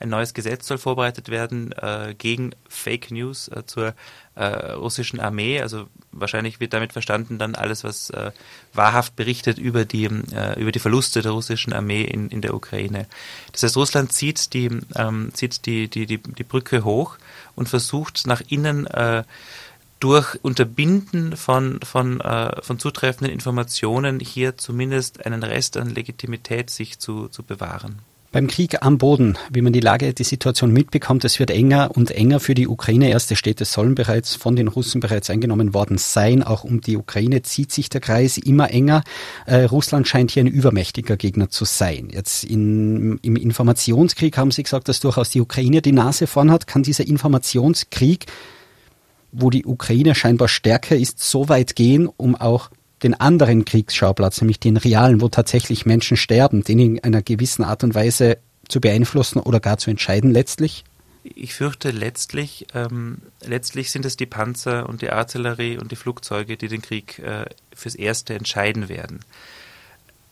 Ein 0.00 0.10
neues 0.10 0.34
Gesetz 0.34 0.66
soll 0.66 0.78
vorbereitet 0.78 1.28
werden 1.28 1.72
äh, 1.72 2.14
gegen 2.16 2.52
Fake 2.68 3.10
News 3.10 3.48
äh, 3.48 3.66
zur 3.66 3.94
äh, 4.36 4.44
russischen 4.72 5.18
Armee. 5.18 5.60
Also 5.60 5.88
wahrscheinlich 6.12 6.60
wird 6.60 6.72
damit 6.72 6.92
verstanden 6.92 7.38
dann 7.38 7.54
alles, 7.54 7.82
was 7.82 8.10
äh, 8.10 8.30
wahrhaft 8.72 9.16
berichtet 9.16 9.58
über 9.58 9.84
die, 9.84 10.04
äh, 10.04 10.60
über 10.60 10.72
die 10.72 10.78
Verluste 10.78 11.22
der 11.22 11.32
russischen 11.32 11.72
Armee 11.72 12.02
in, 12.02 12.28
in 12.28 12.42
der 12.42 12.54
Ukraine. 12.54 13.06
Das 13.52 13.64
heißt, 13.64 13.76
Russland 13.76 14.12
zieht 14.12 14.52
die, 14.54 14.70
ähm, 14.94 15.30
zieht 15.34 15.66
die, 15.66 15.88
die, 15.88 16.06
die, 16.06 16.18
die 16.18 16.44
Brücke 16.44 16.84
hoch 16.84 17.18
und 17.56 17.68
versucht 17.68 18.26
nach 18.26 18.42
innen 18.48 18.86
äh, 18.86 19.24
durch 20.00 20.38
Unterbinden 20.42 21.36
von, 21.36 21.80
von, 21.82 22.20
äh, 22.20 22.62
von 22.62 22.78
zutreffenden 22.78 23.32
Informationen 23.32 24.20
hier 24.20 24.56
zumindest 24.56 25.26
einen 25.26 25.42
Rest 25.42 25.76
an 25.76 25.90
Legitimität 25.90 26.70
sich 26.70 26.98
zu, 27.00 27.28
zu 27.28 27.42
bewahren. 27.42 27.98
Beim 28.30 28.46
Krieg 28.46 28.82
am 28.82 28.98
Boden, 28.98 29.38
wie 29.50 29.62
man 29.62 29.72
die 29.72 29.80
Lage, 29.80 30.12
die 30.12 30.22
Situation 30.22 30.70
mitbekommt, 30.70 31.24
es 31.24 31.38
wird 31.38 31.50
enger 31.50 31.92
und 31.96 32.10
enger 32.10 32.40
für 32.40 32.54
die 32.54 32.68
Ukraine. 32.68 33.08
Erste 33.08 33.36
Städte 33.36 33.64
sollen 33.64 33.94
bereits 33.94 34.34
von 34.34 34.54
den 34.54 34.68
Russen 34.68 35.00
bereits 35.00 35.30
eingenommen 35.30 35.72
worden 35.72 35.96
sein. 35.96 36.42
Auch 36.42 36.62
um 36.62 36.82
die 36.82 36.98
Ukraine 36.98 37.40
zieht 37.40 37.72
sich 37.72 37.88
der 37.88 38.02
Kreis 38.02 38.36
immer 38.36 38.70
enger. 38.70 39.02
Äh, 39.46 39.64
Russland 39.64 40.08
scheint 40.08 40.30
hier 40.30 40.44
ein 40.44 40.46
übermächtiger 40.46 41.16
Gegner 41.16 41.48
zu 41.48 41.64
sein. 41.64 42.10
Jetzt 42.12 42.44
in, 42.44 43.18
im 43.22 43.36
Informationskrieg 43.36 44.36
haben 44.36 44.50
Sie 44.50 44.62
gesagt, 44.62 44.88
dass 44.88 45.00
durchaus 45.00 45.30
die 45.30 45.40
Ukraine 45.40 45.80
die 45.80 45.92
Nase 45.92 46.26
vorn 46.26 46.50
hat. 46.50 46.66
Kann 46.66 46.82
dieser 46.82 47.06
Informationskrieg, 47.06 48.26
wo 49.32 49.48
die 49.48 49.64
Ukraine 49.64 50.14
scheinbar 50.14 50.48
stärker 50.48 50.96
ist, 50.96 51.20
so 51.20 51.48
weit 51.48 51.76
gehen, 51.76 52.10
um 52.18 52.36
auch 52.36 52.68
den 53.02 53.14
anderen 53.14 53.64
Kriegsschauplatz, 53.64 54.40
nämlich 54.40 54.60
den 54.60 54.76
realen, 54.76 55.20
wo 55.20 55.28
tatsächlich 55.28 55.86
Menschen 55.86 56.16
sterben, 56.16 56.64
den 56.64 56.78
in 56.78 57.04
einer 57.04 57.22
gewissen 57.22 57.64
Art 57.64 57.84
und 57.84 57.94
Weise 57.94 58.38
zu 58.68 58.80
beeinflussen 58.80 59.40
oder 59.40 59.60
gar 59.60 59.78
zu 59.78 59.90
entscheiden 59.90 60.30
letztlich? 60.30 60.84
Ich 61.22 61.54
fürchte, 61.54 61.90
letztlich, 61.90 62.66
ähm, 62.74 63.18
letztlich 63.44 63.90
sind 63.90 64.04
es 64.04 64.16
die 64.16 64.26
Panzer 64.26 64.88
und 64.88 65.02
die 65.02 65.10
Artillerie 65.10 65.78
und 65.78 65.92
die 65.92 65.96
Flugzeuge, 65.96 66.56
die 66.56 66.68
den 66.68 66.82
Krieg 66.82 67.18
äh, 67.18 67.46
fürs 67.74 67.94
Erste 67.94 68.34
entscheiden 68.34 68.88
werden. 68.88 69.20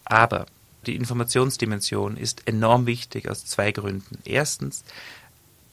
Aber 0.05 0.47
die 0.87 0.95
Informationsdimension 0.95 2.17
ist 2.17 2.47
enorm 2.47 2.87
wichtig 2.87 3.29
aus 3.29 3.45
zwei 3.45 3.73
Gründen. 3.73 4.19
Erstens, 4.25 4.85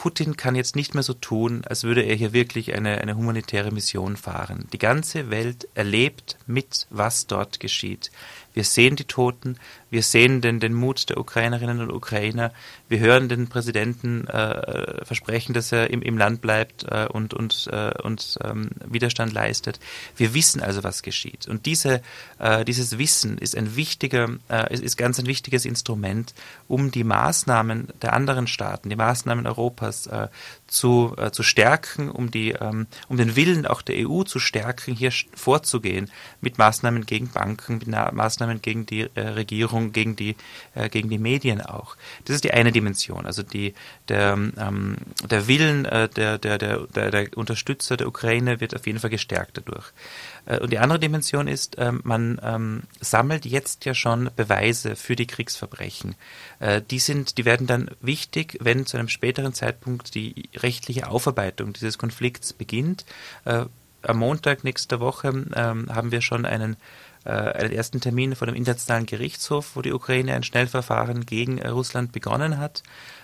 Putin 0.03 0.35
kann 0.35 0.55
jetzt 0.55 0.75
nicht 0.75 0.95
mehr 0.95 1.01
so 1.01 1.13
tun, 1.13 1.63
als 1.63 1.85
würde 1.85 2.01
er 2.01 2.13
hier 2.13 2.33
wirklich 2.33 2.73
eine, 2.73 2.97
eine 2.97 3.15
humanitäre 3.15 3.71
Mission 3.71 4.17
fahren. 4.17 4.67
Die 4.73 4.77
ganze 4.77 5.29
Welt 5.29 5.69
erlebt 5.75 6.37
mit, 6.45 6.87
was 6.89 7.25
dort 7.25 7.61
geschieht. 7.61 8.11
Wir 8.53 8.65
sehen 8.65 8.97
die 8.97 9.05
Toten, 9.05 9.55
wir 9.93 10.01
sehen 10.01 10.41
den, 10.41 10.59
den 10.59 10.73
Mut 10.73 11.09
der 11.09 11.19
Ukrainerinnen 11.19 11.79
und 11.79 11.91
Ukrainer, 11.91 12.51
wir 12.89 12.97
hören 12.97 13.29
den 13.29 13.47
Präsidenten 13.47 14.27
äh, 14.27 15.05
versprechen, 15.05 15.53
dass 15.53 15.71
er 15.71 15.91
im, 15.91 16.01
im 16.01 16.17
Land 16.17 16.41
bleibt 16.41 16.83
äh, 16.89 17.05
und, 17.05 17.35
und, 17.35 17.69
äh, 17.71 17.91
und 18.01 18.39
ähm, 18.43 18.71
Widerstand 18.85 19.33
leistet. 19.33 19.79
Wir 20.17 20.33
wissen 20.33 20.61
also, 20.61 20.83
was 20.83 21.03
geschieht. 21.03 21.47
Und 21.47 21.67
diese, 21.67 22.01
äh, 22.39 22.65
dieses 22.65 22.97
Wissen 22.97 23.37
ist 23.37 23.55
ein 23.55 23.75
wichtiger, 23.75 24.29
äh, 24.49 24.73
ist, 24.73 24.81
ist 24.83 24.97
ganz 24.97 25.19
ein 25.19 25.27
wichtiges 25.27 25.63
Instrument, 25.63 26.33
um 26.67 26.89
die 26.89 27.03
Maßnahmen 27.03 27.89
der 28.01 28.13
anderen 28.13 28.47
Staaten, 28.47 28.89
die 28.89 28.95
Maßnahmen 28.95 29.45
Europas 29.45 30.07
äh, 30.07 30.27
zu, 30.65 31.15
zu 31.31 31.43
stärken, 31.43 32.09
um, 32.09 32.31
die, 32.31 32.53
ähm, 32.53 32.87
um 33.07 33.17
den 33.17 33.35
Willen 33.35 33.67
auch 33.67 33.83
der 33.83 34.09
EU 34.09 34.23
zu 34.23 34.39
stärken, 34.39 34.95
hier 34.95 35.11
vorzugehen 35.35 36.09
mit 36.41 36.57
Maßnahmen 36.57 37.05
gegen 37.05 37.29
Banken, 37.29 37.77
mit 37.77 37.87
Maßnahmen 37.87 38.59
gegen 38.63 38.87
die 38.87 39.01
äh, 39.13 39.19
Regierung, 39.83 39.91
gegen 39.91 40.15
die, 40.15 40.35
äh, 40.75 40.89
gegen 40.89 41.09
die 41.09 41.17
Medien 41.17 41.61
auch. 41.61 41.95
Das 42.25 42.35
ist 42.35 42.43
die 42.43 42.53
eine 42.53 42.71
Dimension, 42.71 43.25
also 43.25 43.43
die, 43.43 43.73
der, 44.07 44.33
ähm, 44.33 44.97
der 45.29 45.47
Willen 45.47 45.85
äh, 45.85 46.09
der, 46.09 46.37
der, 46.37 46.57
der, 46.57 46.87
der, 46.87 47.37
Unterstützer 47.37 47.97
der 47.97 48.07
Ukraine 48.07 48.59
wird 48.59 48.75
auf 48.75 48.85
jeden 48.87 48.99
Fall 48.99 49.09
gestärkt 49.09 49.57
dadurch. 49.57 49.91
Äh, 50.45 50.59
und 50.59 50.71
die 50.71 50.79
andere 50.79 50.99
Dimension 50.99 51.47
ist, 51.47 51.75
ähm, 51.79 52.01
man 52.03 52.39
ähm, 52.43 52.83
sammelt 53.01 53.45
jetzt 53.45 53.85
ja 53.85 53.93
schon 53.93 54.29
Beweise 54.35 54.95
für 54.95 55.15
die 55.15 55.27
Kriegsverbrechen. 55.27 56.15
Äh, 56.59 56.81
die 56.89 56.99
sind, 56.99 57.37
die 57.37 57.45
werden 57.45 57.67
dann 57.67 57.89
wichtig, 58.01 58.57
wenn 58.61 58.85
zu 58.85 58.97
einem 58.97 59.09
späteren 59.09 59.53
Zeitpunkt 59.53 60.15
die 60.15 60.49
rechtliche 60.55 61.09
Aufarbeitung 61.09 61.73
dieses 61.73 61.97
Konflikts 61.97 62.53
beginnt. 62.53 63.05
Äh, 63.45 63.65
am 64.05 64.17
Montag 64.17 64.65
nächster 64.65 64.99
Woche 64.99 65.29
ähm, 65.55 65.87
haben 65.89 66.11
wir 66.11 66.21
schon 66.21 66.45
einen 66.45 66.75
einen 67.31 67.71
ersten 67.71 68.01
Termin 68.01 68.35
vor 68.35 68.47
dem 68.47 68.55
Internationalen 68.55 69.05
Gerichtshof, 69.05 69.75
wo 69.75 69.81
die 69.81 69.93
Ukraine 69.93 70.33
ein 70.33 70.43
Schnellverfahren 70.43 71.25
gegen 71.25 71.61
Russland 71.61 72.11
begonnen 72.11 72.57
hat 72.57 72.83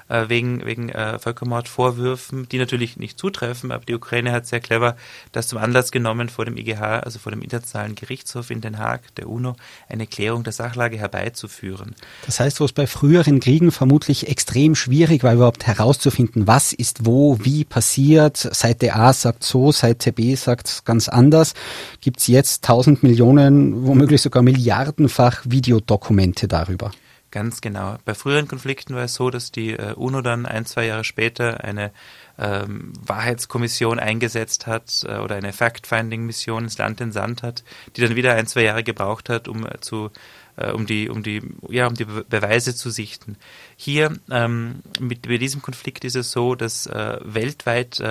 äh, 0.09 0.27
wegen, 0.27 0.65
wegen 0.65 0.89
äh, 0.89 1.17
Völkermordvorwürfen, 1.19 2.49
die 2.49 2.57
natürlich 2.57 2.97
nicht 2.97 3.17
zutreffen, 3.17 3.71
aber 3.71 3.85
die 3.85 3.95
Ukraine 3.95 4.31
hat 4.31 4.45
sehr 4.45 4.59
clever 4.59 4.97
das 5.31 5.47
zum 5.47 5.59
Anlass 5.59 5.91
genommen, 5.91 6.29
vor 6.29 6.45
dem 6.45 6.57
IGH, 6.57 6.99
also 6.99 7.19
vor 7.19 7.31
dem 7.31 7.41
Internationalen 7.41 7.95
Gerichtshof 7.95 8.49
in 8.49 8.61
Den 8.61 8.79
Haag, 8.79 9.15
der 9.15 9.29
UNO, 9.29 9.55
eine 9.87 10.07
Klärung 10.07 10.43
der 10.43 10.53
Sachlage 10.53 10.97
herbeizuführen. 10.97 11.95
Das 12.25 12.39
heißt, 12.39 12.59
wo 12.59 12.65
es 12.65 12.73
bei 12.73 12.87
früheren 12.87 13.39
Kriegen 13.39 13.71
vermutlich 13.71 14.27
extrem 14.27 14.75
schwierig 14.75 15.23
war, 15.23 15.33
überhaupt 15.33 15.65
herauszufinden, 15.67 16.47
was 16.47 16.73
ist 16.73 17.05
wo, 17.05 17.37
wie 17.41 17.63
passiert, 17.63 18.37
Seite 18.37 18.95
A 18.95 19.13
sagt 19.13 19.43
so, 19.43 19.71
Seite 19.71 20.11
B 20.11 20.35
sagt 20.35 20.85
ganz 20.85 21.07
anders, 21.07 21.53
gibt 22.01 22.19
es 22.19 22.27
jetzt 22.27 22.63
tausend 22.63 23.03
Millionen, 23.03 23.85
womöglich 23.85 24.21
sogar 24.21 24.43
milliardenfach 24.43 25.43
Videodokumente 25.45 26.47
darüber. 26.47 26.91
Ganz 27.31 27.61
genau. 27.61 27.97
Bei 28.05 28.15
früheren 28.15 28.47
Konflikten 28.47 28.95
war 28.95 29.03
es 29.03 29.13
so, 29.13 29.29
dass 29.29 29.51
die 29.51 29.73
äh, 29.73 29.93
UNO 29.93 30.21
dann 30.21 30.47
ein, 30.47 30.65
zwei 30.65 30.87
Jahre 30.87 31.03
später 31.03 31.63
eine 31.63 31.91
ähm, 32.39 32.93
Wahrheitskommission 33.05 33.99
eingesetzt 33.99 34.65
hat 34.65 35.05
äh, 35.07 35.17
oder 35.17 35.35
eine 35.35 35.53
Fact-Finding-Mission 35.53 36.63
ins 36.63 36.79
Land 36.79 37.01
entsandt 37.01 37.43
hat, 37.43 37.63
die 37.95 38.01
dann 38.01 38.15
wieder 38.15 38.33
ein, 38.33 38.47
zwei 38.47 38.63
Jahre 38.63 38.83
gebraucht 38.83 39.29
hat, 39.29 39.47
um 39.47 39.63
äh, 39.65 39.79
zu 39.79 40.09
äh, 40.55 40.71
um 40.71 40.87
die 40.87 41.09
um 41.09 41.21
die 41.21 41.41
ja 41.69 41.85
um 41.85 41.93
die 41.93 42.05
Beweise 42.05 42.73
zu 42.73 42.89
sichten. 42.89 43.37
Hier 43.75 44.17
ähm, 44.31 44.81
mit, 44.99 45.27
mit 45.27 45.41
diesem 45.41 45.61
Konflikt 45.61 46.05
ist 46.05 46.15
es 46.15 46.31
so, 46.31 46.55
dass 46.55 46.87
äh, 46.87 47.19
weltweit 47.23 48.01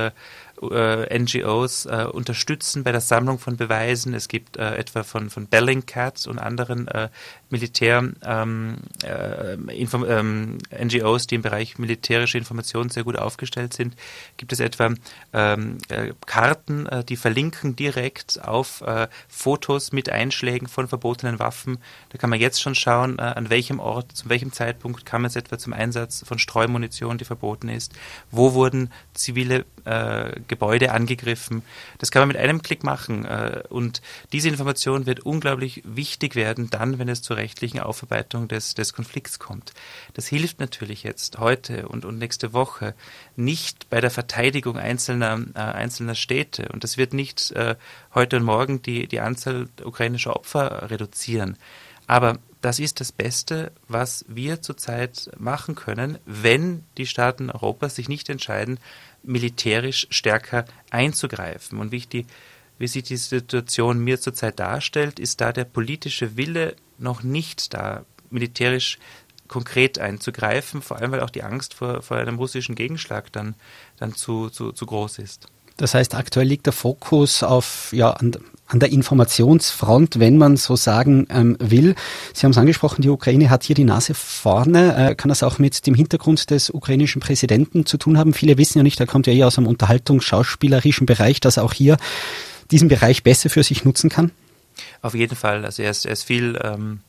äh, 0.62 1.18
NGOs 1.18 1.86
äh, 1.86 2.06
unterstützen 2.10 2.82
bei 2.84 2.92
der 2.92 3.00
Sammlung 3.00 3.38
von 3.38 3.56
Beweisen. 3.56 4.14
Es 4.14 4.28
gibt 4.28 4.56
äh, 4.56 4.76
etwa 4.76 5.02
von, 5.02 5.30
von 5.30 5.46
Bellingcat 5.46 6.26
und 6.26 6.38
anderen 6.38 6.88
äh, 6.88 7.08
Militär 7.50 8.08
ähm, 8.24 8.78
äh, 9.04 9.54
ähm, 9.54 10.58
die 10.88 11.34
im 11.34 11.42
Bereich 11.42 11.78
militärische 11.78 12.38
Informationen 12.38 12.90
sehr 12.90 13.04
gut 13.04 13.16
aufgestellt 13.16 13.72
sind, 13.72 13.96
gibt 14.36 14.52
es 14.52 14.60
etwa 14.60 14.94
ähm, 15.32 15.78
äh, 15.88 16.12
Karten, 16.26 16.88
die 17.08 17.16
verlinken 17.16 17.76
direkt 17.76 18.42
auf 18.42 18.82
Fotos 19.28 19.92
mit 19.92 20.10
Einschlägen 20.10 20.68
von 20.68 20.88
verbotenen 20.88 21.38
Waffen. 21.38 21.78
Da 22.10 22.18
kann 22.18 22.30
man 22.30 22.40
jetzt 22.40 22.60
schon 22.60 22.74
schauen, 22.74 23.18
an 23.18 23.50
welchem 23.50 23.80
Ort, 23.80 24.16
zu 24.16 24.28
welchem 24.28 24.52
Zeitpunkt 24.52 25.04
kam 25.06 25.24
es 25.24 25.36
etwa 25.36 25.58
zum 25.58 25.72
Einsatz 25.72 26.24
von 26.26 26.38
Streumunition, 26.38 27.18
die 27.18 27.24
verboten 27.24 27.68
ist, 27.68 27.92
wo 28.30 28.54
wurden 28.54 28.90
zivile 29.14 29.64
äh, 29.84 30.40
Gebäude 30.48 30.92
angegriffen. 30.92 31.62
Das 31.98 32.10
kann 32.10 32.20
man 32.20 32.28
mit 32.28 32.36
einem 32.36 32.62
Klick 32.62 32.82
machen 32.84 33.24
äh, 33.24 33.62
und 33.68 34.02
diese 34.32 34.48
Information 34.48 35.06
wird 35.06 35.20
unglaublich 35.20 35.82
wichtig 35.84 36.34
werden, 36.34 36.70
dann, 36.70 36.98
wenn 36.98 37.08
es 37.08 37.22
zur 37.22 37.36
rechtlichen 37.36 37.80
Aufarbeitung 37.80 38.48
des, 38.48 38.74
des 38.74 38.92
Konflikts 38.92 39.38
kommt. 39.38 39.72
Das 40.14 40.26
hilft 40.26 40.60
natürlich 40.60 41.02
jetzt 41.02 41.38
heute 41.38 41.88
und, 41.88 42.04
und 42.04 42.18
nächste 42.18 42.52
Woche 42.52 42.94
nicht 43.36 43.88
bei 43.90 44.00
der 44.00 44.10
Verteidigung 44.10 44.76
einzelner, 44.76 45.40
äh, 45.54 45.58
einzelner 45.58 46.14
Städte 46.14 46.68
und 46.72 46.84
das 46.84 46.96
wird 46.96 47.12
nicht 47.12 47.52
äh, 47.52 47.76
heute 48.14 48.36
und 48.38 48.44
morgen 48.44 48.82
die, 48.82 49.06
die 49.06 49.20
Anzahl 49.20 49.68
ukrainischer 49.84 50.34
Opfer 50.34 50.90
reduzieren. 50.90 51.56
Aber 52.06 52.38
das 52.60 52.78
ist 52.78 53.00
das 53.00 53.12
Beste, 53.12 53.72
was 53.86 54.24
wir 54.28 54.62
zurzeit 54.62 55.30
machen 55.38 55.74
können, 55.74 56.18
wenn 56.26 56.84
die 56.96 57.06
Staaten 57.06 57.50
Europas 57.50 57.96
sich 57.96 58.08
nicht 58.08 58.28
entscheiden, 58.28 58.78
militärisch 59.22 60.06
stärker 60.10 60.64
einzugreifen. 60.90 61.78
Und 61.78 61.92
wie, 61.92 62.00
die, 62.00 62.26
wie 62.78 62.88
sich 62.88 63.04
die 63.04 63.16
Situation 63.16 64.00
mir 64.00 64.20
zurzeit 64.20 64.58
darstellt, 64.58 65.18
ist 65.18 65.40
da 65.40 65.52
der 65.52 65.64
politische 65.64 66.36
Wille 66.36 66.74
noch 66.98 67.22
nicht 67.22 67.74
da, 67.74 68.04
militärisch 68.30 68.98
konkret 69.46 69.98
einzugreifen, 69.98 70.82
vor 70.82 70.98
allem 70.98 71.12
weil 71.12 71.20
auch 71.20 71.30
die 71.30 71.42
Angst 71.42 71.74
vor, 71.74 72.02
vor 72.02 72.18
einem 72.18 72.36
russischen 72.36 72.74
Gegenschlag 72.74 73.32
dann, 73.32 73.54
dann 73.96 74.14
zu, 74.14 74.50
zu, 74.50 74.72
zu 74.72 74.86
groß 74.86 75.18
ist. 75.18 75.48
Das 75.78 75.94
heißt, 75.94 76.14
aktuell 76.14 76.46
liegt 76.46 76.66
der 76.66 76.72
Fokus 76.72 77.42
auf, 77.42 77.88
ja, 77.92 78.10
an, 78.10 78.32
an 78.66 78.80
der 78.80 78.90
Informationsfront, 78.92 80.18
wenn 80.18 80.36
man 80.36 80.56
so 80.56 80.76
sagen 80.76 81.26
ähm, 81.30 81.56
will. 81.60 81.94
Sie 82.34 82.44
haben 82.44 82.50
es 82.50 82.58
angesprochen, 82.58 83.00
die 83.00 83.08
Ukraine 83.08 83.48
hat 83.48 83.62
hier 83.62 83.76
die 83.76 83.84
Nase 83.84 84.12
vorne. 84.12 84.94
Äh, 85.10 85.14
kann 85.14 85.30
das 85.30 85.42
auch 85.42 85.58
mit 85.58 85.86
dem 85.86 85.94
Hintergrund 85.94 86.50
des 86.50 86.68
ukrainischen 86.68 87.20
Präsidenten 87.20 87.86
zu 87.86 87.96
tun 87.96 88.18
haben? 88.18 88.34
Viele 88.34 88.58
wissen 88.58 88.78
ja 88.78 88.82
nicht, 88.82 89.00
er 89.00 89.06
kommt 89.06 89.26
ja 89.26 89.32
eher 89.32 89.46
aus 89.46 89.56
einem 89.56 89.68
unterhaltungsschauspielerischen 89.68 91.06
Bereich, 91.06 91.40
dass 91.40 91.56
er 91.56 91.64
auch 91.64 91.72
hier 91.72 91.96
diesen 92.70 92.88
Bereich 92.88 93.22
besser 93.22 93.48
für 93.48 93.62
sich 93.62 93.84
nutzen 93.84 94.10
kann? 94.10 94.32
Auf 95.00 95.14
jeden 95.14 95.36
Fall. 95.36 95.64
Also 95.64 95.82
er 95.82 95.90
ist, 95.92 96.04
er 96.04 96.12
ist 96.12 96.24
viel 96.24 96.58
ähm, 96.62 97.00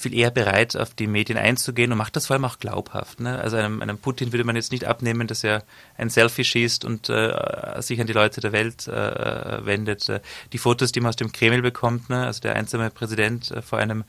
viel 0.00 0.14
eher 0.14 0.30
bereit, 0.30 0.76
auf 0.76 0.94
die 0.94 1.06
Medien 1.06 1.38
einzugehen 1.38 1.92
und 1.92 1.98
macht 1.98 2.16
das 2.16 2.26
vor 2.26 2.34
allem 2.34 2.46
auch 2.46 2.58
glaubhaft. 2.58 3.20
Ne? 3.20 3.38
Also 3.38 3.56
einem, 3.56 3.82
einem 3.82 3.98
Putin 3.98 4.32
würde 4.32 4.44
man 4.44 4.56
jetzt 4.56 4.72
nicht 4.72 4.86
abnehmen, 4.86 5.26
dass 5.26 5.44
er 5.44 5.62
ein 5.98 6.08
Selfie 6.08 6.44
schießt 6.44 6.86
und 6.86 7.10
äh, 7.10 7.80
sich 7.80 8.00
an 8.00 8.06
die 8.06 8.14
Leute 8.14 8.40
der 8.40 8.52
Welt 8.52 8.88
äh, 8.88 9.64
wendet. 9.66 10.10
Die 10.52 10.58
Fotos, 10.58 10.92
die 10.92 11.00
man 11.00 11.10
aus 11.10 11.16
dem 11.16 11.32
Kreml 11.32 11.60
bekommt, 11.60 12.08
ne? 12.08 12.24
also 12.24 12.40
der 12.40 12.56
einsame 12.56 12.90
Präsident 12.90 13.50
äh, 13.50 13.60
vor 13.60 13.78
einem 13.78 14.04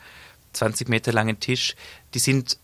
20 0.53 0.87
Meter 0.87 1.11
langen 1.11 1.39
Tisch, 1.39 1.75
die 2.13 2.19
sind 2.19 2.57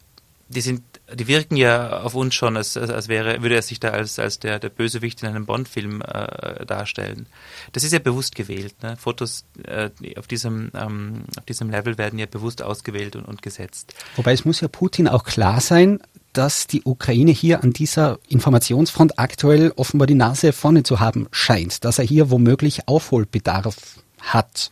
die 0.50 0.62
sind, 0.62 0.82
die 1.13 1.27
wirken 1.27 1.58
ja 1.58 2.01
auf 2.01 2.16
uns 2.16 2.34
schon, 2.34 2.56
als, 2.56 2.77
als 2.77 3.08
wäre, 3.08 3.42
würde 3.42 3.56
er 3.56 3.62
sich 3.62 3.80
da 3.80 3.89
als, 3.89 4.18
als 4.18 4.39
der, 4.39 4.60
der 4.60 4.70
Bösewicht 4.70 5.22
in 5.22 5.30
einem 5.30 5.46
Bond-Film 5.46 6.01
äh, 6.01 6.66
darstellen. 6.66 7.27
Das 7.74 7.84
ist 7.84 7.92
ja 7.92 8.00
bewusst 8.00 8.36
gewählt. 8.36 8.82
Ne? 8.82 8.96
Fotos 8.98 9.46
äh, 9.63 9.89
auf, 10.18 10.27
diesem, 10.27 10.72
ähm, 10.74 11.24
auf 11.38 11.46
diesem 11.46 11.70
Level 11.70 11.98
werden 11.98 12.18
ja 12.18 12.25
bewusst 12.25 12.62
ausgewählt 12.62 13.16
und, 13.16 13.25
und 13.25 13.42
gesetzt. 13.42 13.94
Wobei 14.16 14.34
es 14.34 14.46
muss 14.46 14.62
ja 14.62 14.68
Putin 14.68 15.08
auch 15.08 15.25
klar 15.25 15.60
sein, 15.60 16.00
dass 16.32 16.68
die 16.68 16.84
Ukraine 16.84 17.32
hier 17.32 17.63
an 17.63 17.74
dieser 17.74 18.20
Informationsfront 18.30 19.18
aktuell 19.18 19.74
offenbar 19.75 20.08
die 20.08 20.16
Nase 20.16 20.54
vorne 20.54 20.84
zu 20.84 21.00
haben 21.00 21.27
scheint, 21.32 21.84
dass 21.84 22.00
er 22.00 22.06
hier 22.06 22.30
womöglich 22.30 22.88
Aufholbedarf 22.88 23.75
hat. 24.20 24.70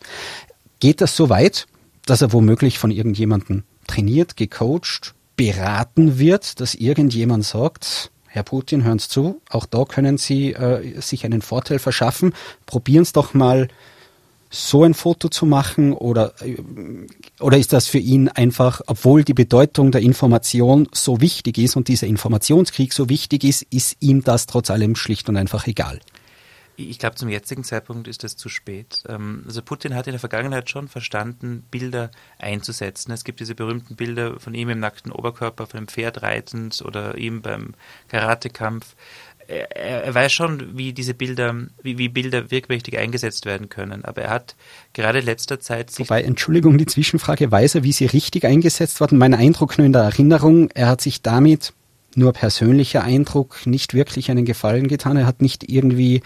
Geht 0.80 1.00
das 1.00 1.16
so 1.16 1.28
weit, 1.28 1.66
dass 2.06 2.22
er 2.22 2.32
womöglich 2.32 2.78
von 2.78 2.90
irgendjemandem 2.90 3.64
trainiert, 3.86 4.36
gecoacht, 4.36 5.14
beraten 5.36 6.18
wird, 6.18 6.60
dass 6.60 6.74
irgendjemand 6.74 7.44
sagt, 7.44 8.10
Herr 8.26 8.42
Putin, 8.42 8.84
hören 8.84 8.98
Sie 8.98 9.08
zu, 9.08 9.40
auch 9.50 9.66
da 9.66 9.84
können 9.84 10.18
Sie 10.18 10.52
äh, 10.52 11.00
sich 11.00 11.24
einen 11.24 11.42
Vorteil 11.42 11.78
verschaffen. 11.78 12.34
Probieren 12.66 13.04
Sie 13.04 13.12
doch 13.12 13.34
mal 13.34 13.68
so 14.50 14.84
ein 14.84 14.94
Foto 14.94 15.28
zu 15.28 15.46
machen 15.46 15.92
oder, 15.92 16.34
oder 17.40 17.58
ist 17.58 17.72
das 17.72 17.88
für 17.88 17.98
ihn 17.98 18.28
einfach, 18.28 18.80
obwohl 18.86 19.24
die 19.24 19.34
Bedeutung 19.34 19.90
der 19.90 20.02
Information 20.02 20.88
so 20.92 21.20
wichtig 21.20 21.58
ist 21.58 21.76
und 21.76 21.88
dieser 21.88 22.06
Informationskrieg 22.06 22.92
so 22.92 23.08
wichtig 23.08 23.44
ist, 23.44 23.62
ist 23.70 23.96
ihm 24.00 24.22
das 24.22 24.46
trotz 24.46 24.70
allem 24.70 24.96
schlicht 24.96 25.28
und 25.28 25.36
einfach 25.36 25.66
egal? 25.66 26.00
Ich 26.78 26.98
glaube, 26.98 27.16
zum 27.16 27.30
jetzigen 27.30 27.64
Zeitpunkt 27.64 28.06
ist 28.06 28.22
es 28.22 28.36
zu 28.36 28.48
spät. 28.48 29.02
Ähm, 29.08 29.44
also 29.46 29.62
Putin 29.62 29.94
hat 29.94 30.06
in 30.06 30.12
der 30.12 30.20
Vergangenheit 30.20 30.68
schon 30.68 30.88
verstanden, 30.88 31.64
Bilder 31.70 32.10
einzusetzen. 32.38 33.12
Es 33.12 33.24
gibt 33.24 33.40
diese 33.40 33.54
berühmten 33.54 33.96
Bilder 33.96 34.38
von 34.38 34.54
ihm 34.54 34.68
im 34.68 34.78
nackten 34.78 35.10
Oberkörper, 35.10 35.66
von 35.66 35.78
einem 35.78 35.88
Pferd 35.88 36.22
reitend 36.22 36.82
oder 36.84 37.16
ihm 37.16 37.40
beim 37.40 37.74
Karatekampf. 38.08 38.94
Er, 39.48 39.76
er, 39.76 40.14
weiß 40.14 40.32
schon, 40.32 40.76
wie 40.76 40.92
diese 40.92 41.14
Bilder, 41.14 41.54
wie, 41.80 41.98
wie 41.98 42.08
Bilder 42.08 42.50
wirkmächtig 42.50 42.98
eingesetzt 42.98 43.46
werden 43.46 43.68
können. 43.68 44.04
Aber 44.04 44.22
er 44.22 44.30
hat 44.30 44.56
gerade 44.92 45.20
in 45.20 45.24
letzter 45.24 45.60
Zeit 45.60 45.90
sich. 45.90 46.08
Wobei, 46.10 46.22
Entschuldigung, 46.22 46.78
die 46.78 46.86
Zwischenfrage, 46.86 47.50
weiß 47.50 47.76
er, 47.76 47.84
wie 47.84 47.92
sie 47.92 48.06
richtig 48.06 48.44
eingesetzt 48.44 49.00
wurden? 49.00 49.18
Mein 49.18 49.34
Eindruck 49.34 49.78
nur 49.78 49.86
in 49.86 49.92
der 49.92 50.02
Erinnerung, 50.02 50.70
er 50.74 50.88
hat 50.88 51.00
sich 51.00 51.22
damit 51.22 51.72
nur 52.16 52.32
persönlicher 52.32 53.04
Eindruck 53.04 53.66
nicht 53.66 53.94
wirklich 53.94 54.30
einen 54.30 54.44
Gefallen 54.44 54.88
getan. 54.88 55.16
Er 55.16 55.26
hat 55.26 55.42
nicht 55.42 55.70
irgendwie 55.70 56.22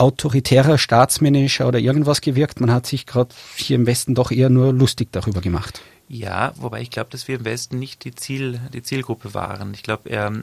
autoritärer 0.00 0.78
Staatsmanager 0.78 1.68
oder 1.68 1.78
irgendwas 1.78 2.20
gewirkt. 2.20 2.60
Man 2.60 2.72
hat 2.72 2.86
sich 2.86 3.06
gerade 3.06 3.34
hier 3.56 3.76
im 3.76 3.86
Westen 3.86 4.14
doch 4.14 4.30
eher 4.30 4.48
nur 4.48 4.72
lustig 4.72 5.08
darüber 5.12 5.40
gemacht. 5.40 5.82
Ja, 6.08 6.52
wobei 6.56 6.80
ich 6.80 6.90
glaube, 6.90 7.10
dass 7.10 7.28
wir 7.28 7.36
im 7.36 7.44
Westen 7.44 7.78
nicht 7.78 8.04
die, 8.04 8.14
Ziel, 8.14 8.60
die 8.72 8.82
Zielgruppe 8.82 9.32
waren. 9.34 9.74
Ich 9.74 9.84
glaube, 9.84 10.08
ähm, 10.10 10.42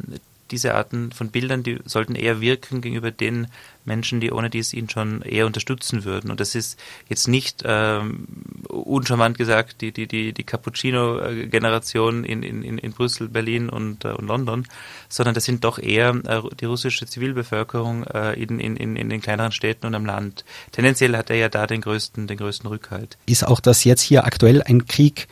diese 0.51 0.74
Arten 0.75 1.12
von 1.12 1.30
Bildern, 1.30 1.63
die 1.63 1.80
sollten 1.86 2.16
eher 2.16 2.42
wirken 2.42 2.82
gegenüber 2.82 3.12
den 3.12 3.48
Menschen, 3.86 4.20
die 4.20 4.32
ohne 4.32 4.50
dies 4.50 4.74
ihn 4.74 4.89
schon 4.89 5.22
eher 5.22 5.46
unterstützen 5.46 6.04
würden. 6.04 6.30
Und 6.30 6.39
das 6.39 6.56
ist 6.56 6.77
jetzt 7.08 7.27
nicht 7.27 7.63
ähm, 7.66 8.27
uncharmant 8.68 9.38
gesagt 9.38 9.82
die, 9.82 9.92
die, 9.92 10.08
die, 10.08 10.34
die 10.34 10.44
Cappuccino-Generation 10.44 12.24
in, 12.24 12.44
in, 12.44 12.77
in 12.77 12.92
Brüssel, 12.92 13.30
Berlin 13.30 13.70
und, 13.70 14.04
äh, 14.06 14.10
und 14.10 14.27
London, 14.27 14.68
sondern 15.10 15.34
das 15.34 15.46
sind 15.46 15.63
doch 15.63 15.80
eher 15.80 16.10
äh, 16.10 16.42
die 16.60 16.66
russische 16.66 17.06
Zivilbevölkerung 17.06 18.04
äh, 18.04 18.34
in, 18.34 18.60
in, 18.60 18.75
in, 18.75 19.10
den 19.10 19.22
kleineren 19.22 19.54
Städten 19.54 19.88
und 19.88 19.96
am 19.96 20.06
Land. 20.06 20.44
Tendenziell 20.72 21.16
hat 21.16 21.30
er 21.30 21.38
ja 21.38 21.50
da 21.50 21.66
den 21.66 21.82
größten, 21.82 22.27
den 22.27 22.38
größten 22.38 22.70
Rückhalt. 22.70 23.18
Ist 23.25 23.48
auch 23.48 23.62
das 23.62 23.86
jetzt 23.86 24.01
hier 24.01 24.25
aktuell 24.25 24.62
ein 24.63 24.86
Krieg 24.86 25.27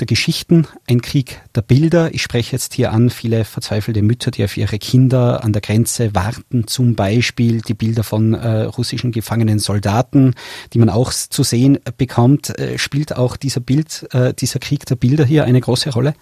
der 0.00 0.06
Geschichten, 0.06 0.66
ein 0.88 1.02
Krieg 1.02 1.40
der 1.54 1.62
Bilder. 1.62 2.12
Ich 2.14 2.22
spreche 2.22 2.52
jetzt 2.52 2.74
hier 2.74 2.92
an 2.92 3.10
viele 3.10 3.44
verzweifelte 3.44 4.02
Mütter, 4.02 4.30
die 4.30 4.42
auf 4.44 4.56
ihre 4.56 4.78
Kinder 4.78 5.44
an 5.44 5.52
der 5.52 5.62
Grenze 5.62 6.14
warten, 6.14 6.66
zum 6.66 6.94
Beispiel 6.94 7.60
die 7.60 7.74
Bilder 7.74 8.02
von 8.02 8.34
äh, 8.34 8.62
russischen 8.62 9.12
gefangenen 9.12 9.58
Soldaten, 9.58 10.34
die 10.72 10.78
man 10.78 10.88
auch 10.88 11.12
zu 11.12 11.42
sehen 11.42 11.78
bekommt. 11.98 12.58
Äh, 12.58 12.78
spielt 12.78 13.14
auch 13.14 13.36
dieser 13.36 13.60
Bild, 13.60 14.08
äh, 14.12 14.34
dieser 14.34 14.58
Krieg 14.58 14.86
der 14.86 14.96
Bilder 14.96 15.24
hier 15.24 15.44
eine 15.44 15.60
große 15.60 15.90
Rolle? 15.90 16.14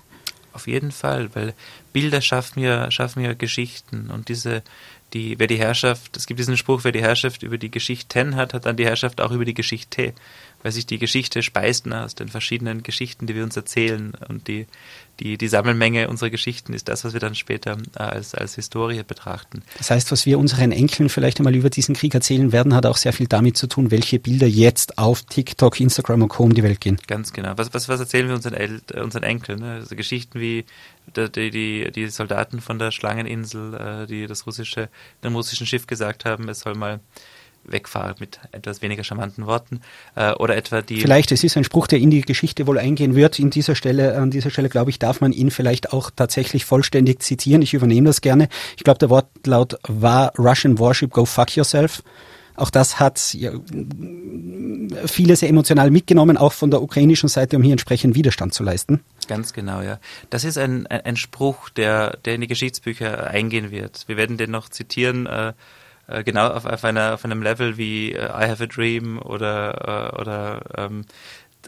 Auf 0.52 0.66
jeden 0.66 0.90
Fall, 0.90 1.30
weil 1.34 1.54
Bilder 1.92 2.20
schaffen 2.20 2.60
ja, 2.60 2.90
schaffen 2.90 3.22
ja 3.22 3.34
Geschichten 3.34 4.10
und 4.10 4.28
diese 4.28 4.62
die, 5.14 5.38
wer 5.38 5.46
die 5.46 5.58
Herrschaft, 5.58 6.16
es 6.16 6.26
gibt 6.26 6.38
diesen 6.38 6.56
Spruch, 6.56 6.84
wer 6.84 6.92
die 6.92 7.00
Herrschaft 7.00 7.42
über 7.42 7.58
die 7.58 7.70
Geschichten 7.70 8.36
hat, 8.36 8.52
hat 8.52 8.66
dann 8.66 8.76
die 8.76 8.84
Herrschaft 8.84 9.20
auch 9.20 9.30
über 9.30 9.44
die 9.44 9.54
Geschichte, 9.54 10.12
weil 10.62 10.72
sich 10.72 10.86
die 10.86 10.98
Geschichte 10.98 11.42
speist 11.42 11.86
ne, 11.86 12.04
aus 12.04 12.14
den 12.14 12.28
verschiedenen 12.28 12.82
Geschichten, 12.82 13.26
die 13.26 13.34
wir 13.34 13.44
uns 13.44 13.56
erzählen 13.56 14.12
und 14.28 14.48
die, 14.48 14.66
die, 15.20 15.36
die 15.36 15.48
Sammelmenge 15.48 16.08
unserer 16.08 16.30
Geschichten 16.30 16.72
ist 16.72 16.88
das, 16.88 17.04
was 17.04 17.12
wir 17.12 17.20
dann 17.20 17.34
später 17.34 17.76
äh, 17.96 18.02
als, 18.02 18.34
als 18.34 18.54
Historie 18.54 19.02
betrachten. 19.02 19.62
Das 19.78 19.90
heißt, 19.90 20.12
was 20.12 20.26
wir 20.26 20.38
unseren 20.38 20.72
Enkeln 20.72 21.08
vielleicht 21.08 21.38
einmal 21.38 21.54
über 21.54 21.70
diesen 21.70 21.94
Krieg 21.94 22.14
erzählen 22.14 22.52
werden, 22.52 22.74
hat 22.74 22.86
auch 22.86 22.96
sehr 22.96 23.12
viel 23.12 23.26
damit 23.26 23.56
zu 23.56 23.66
tun, 23.66 23.90
welche 23.90 24.18
Bilder 24.18 24.46
jetzt 24.46 24.98
auf 24.98 25.22
TikTok, 25.22 25.80
Instagram 25.80 26.22
und 26.22 26.28
Co. 26.28 26.44
um 26.44 26.54
die 26.54 26.62
Welt 26.62 26.80
gehen. 26.80 26.98
Ganz 27.06 27.32
genau. 27.32 27.52
Was, 27.56 27.74
was, 27.74 27.88
was 27.88 28.00
erzählen 28.00 28.28
wir 28.28 28.34
unseren, 28.34 28.54
El 28.54 28.80
unseren 29.00 29.22
Enkeln? 29.22 29.60
Ne? 29.60 29.72
Also 29.74 29.96
Geschichten 29.96 30.40
wie 30.40 30.64
die, 31.16 31.50
die, 31.50 31.90
die 31.90 32.08
Soldaten 32.08 32.60
von 32.60 32.78
der 32.78 32.90
Schlangeninsel, 32.90 33.74
äh, 33.74 34.06
die 34.06 34.26
das 34.26 34.46
russische, 34.46 34.88
dem 35.24 35.34
russischen 35.34 35.66
Schiff 35.66 35.86
gesagt 35.86 36.24
haben, 36.24 36.48
es 36.48 36.60
soll 36.60 36.74
mal 36.74 37.00
wegfahren 37.70 38.14
mit 38.18 38.40
etwas 38.52 38.82
weniger 38.82 39.04
charmanten 39.04 39.46
Worten 39.46 39.80
äh, 40.14 40.32
oder 40.32 40.56
etwa 40.56 40.82
die 40.82 41.00
vielleicht 41.00 41.32
es 41.32 41.44
ist 41.44 41.56
ein 41.56 41.64
Spruch 41.64 41.86
der 41.86 41.98
in 41.98 42.10
die 42.10 42.22
Geschichte 42.22 42.66
wohl 42.66 42.78
eingehen 42.78 43.14
wird 43.14 43.38
in 43.38 43.50
dieser 43.50 43.74
Stelle 43.74 44.16
an 44.16 44.30
dieser 44.30 44.50
Stelle 44.50 44.68
glaube 44.68 44.90
ich 44.90 44.98
darf 44.98 45.20
man 45.20 45.32
ihn 45.32 45.50
vielleicht 45.50 45.92
auch 45.92 46.10
tatsächlich 46.14 46.64
vollständig 46.64 47.22
zitieren 47.22 47.62
ich 47.62 47.74
übernehme 47.74 48.06
das 48.06 48.20
gerne 48.20 48.48
ich 48.76 48.84
glaube 48.84 48.98
der 48.98 49.10
Wortlaut 49.10 49.78
war 49.86 50.32
Russian 50.38 50.78
Warship 50.78 51.12
go 51.12 51.24
fuck 51.24 51.56
yourself 51.56 52.02
auch 52.58 52.70
das 52.70 52.98
hat 52.98 53.34
ja, 53.34 53.52
viele 55.06 55.36
sehr 55.36 55.48
emotional 55.48 55.92
mitgenommen, 55.92 56.36
auch 56.36 56.52
von 56.52 56.72
der 56.72 56.82
ukrainischen 56.82 57.28
Seite, 57.28 57.56
um 57.56 57.62
hier 57.62 57.72
entsprechend 57.72 58.16
Widerstand 58.16 58.52
zu 58.52 58.64
leisten. 58.64 59.00
Ganz 59.28 59.52
genau, 59.52 59.80
ja. 59.80 60.00
Das 60.30 60.42
ist 60.42 60.58
ein, 60.58 60.88
ein, 60.88 61.02
ein 61.02 61.16
Spruch, 61.16 61.68
der, 61.68 62.16
der 62.24 62.34
in 62.34 62.40
die 62.40 62.48
Geschichtsbücher 62.48 63.28
eingehen 63.28 63.70
wird. 63.70 64.08
Wir 64.08 64.16
werden 64.16 64.38
den 64.38 64.50
noch 64.50 64.68
zitieren, 64.68 65.26
äh, 65.26 65.52
äh 66.08 66.24
genau 66.24 66.48
auf, 66.48 66.64
auf, 66.64 66.84
einer, 66.84 67.14
auf 67.14 67.24
einem 67.24 67.42
Level 67.42 67.76
wie 67.76 68.12
äh, 68.12 68.24
I 68.26 68.48
Have 68.48 68.64
a 68.64 68.66
Dream 68.66 69.18
oder, 69.20 70.12
äh, 70.16 70.20
oder 70.20 70.62
ähm, 70.76 71.04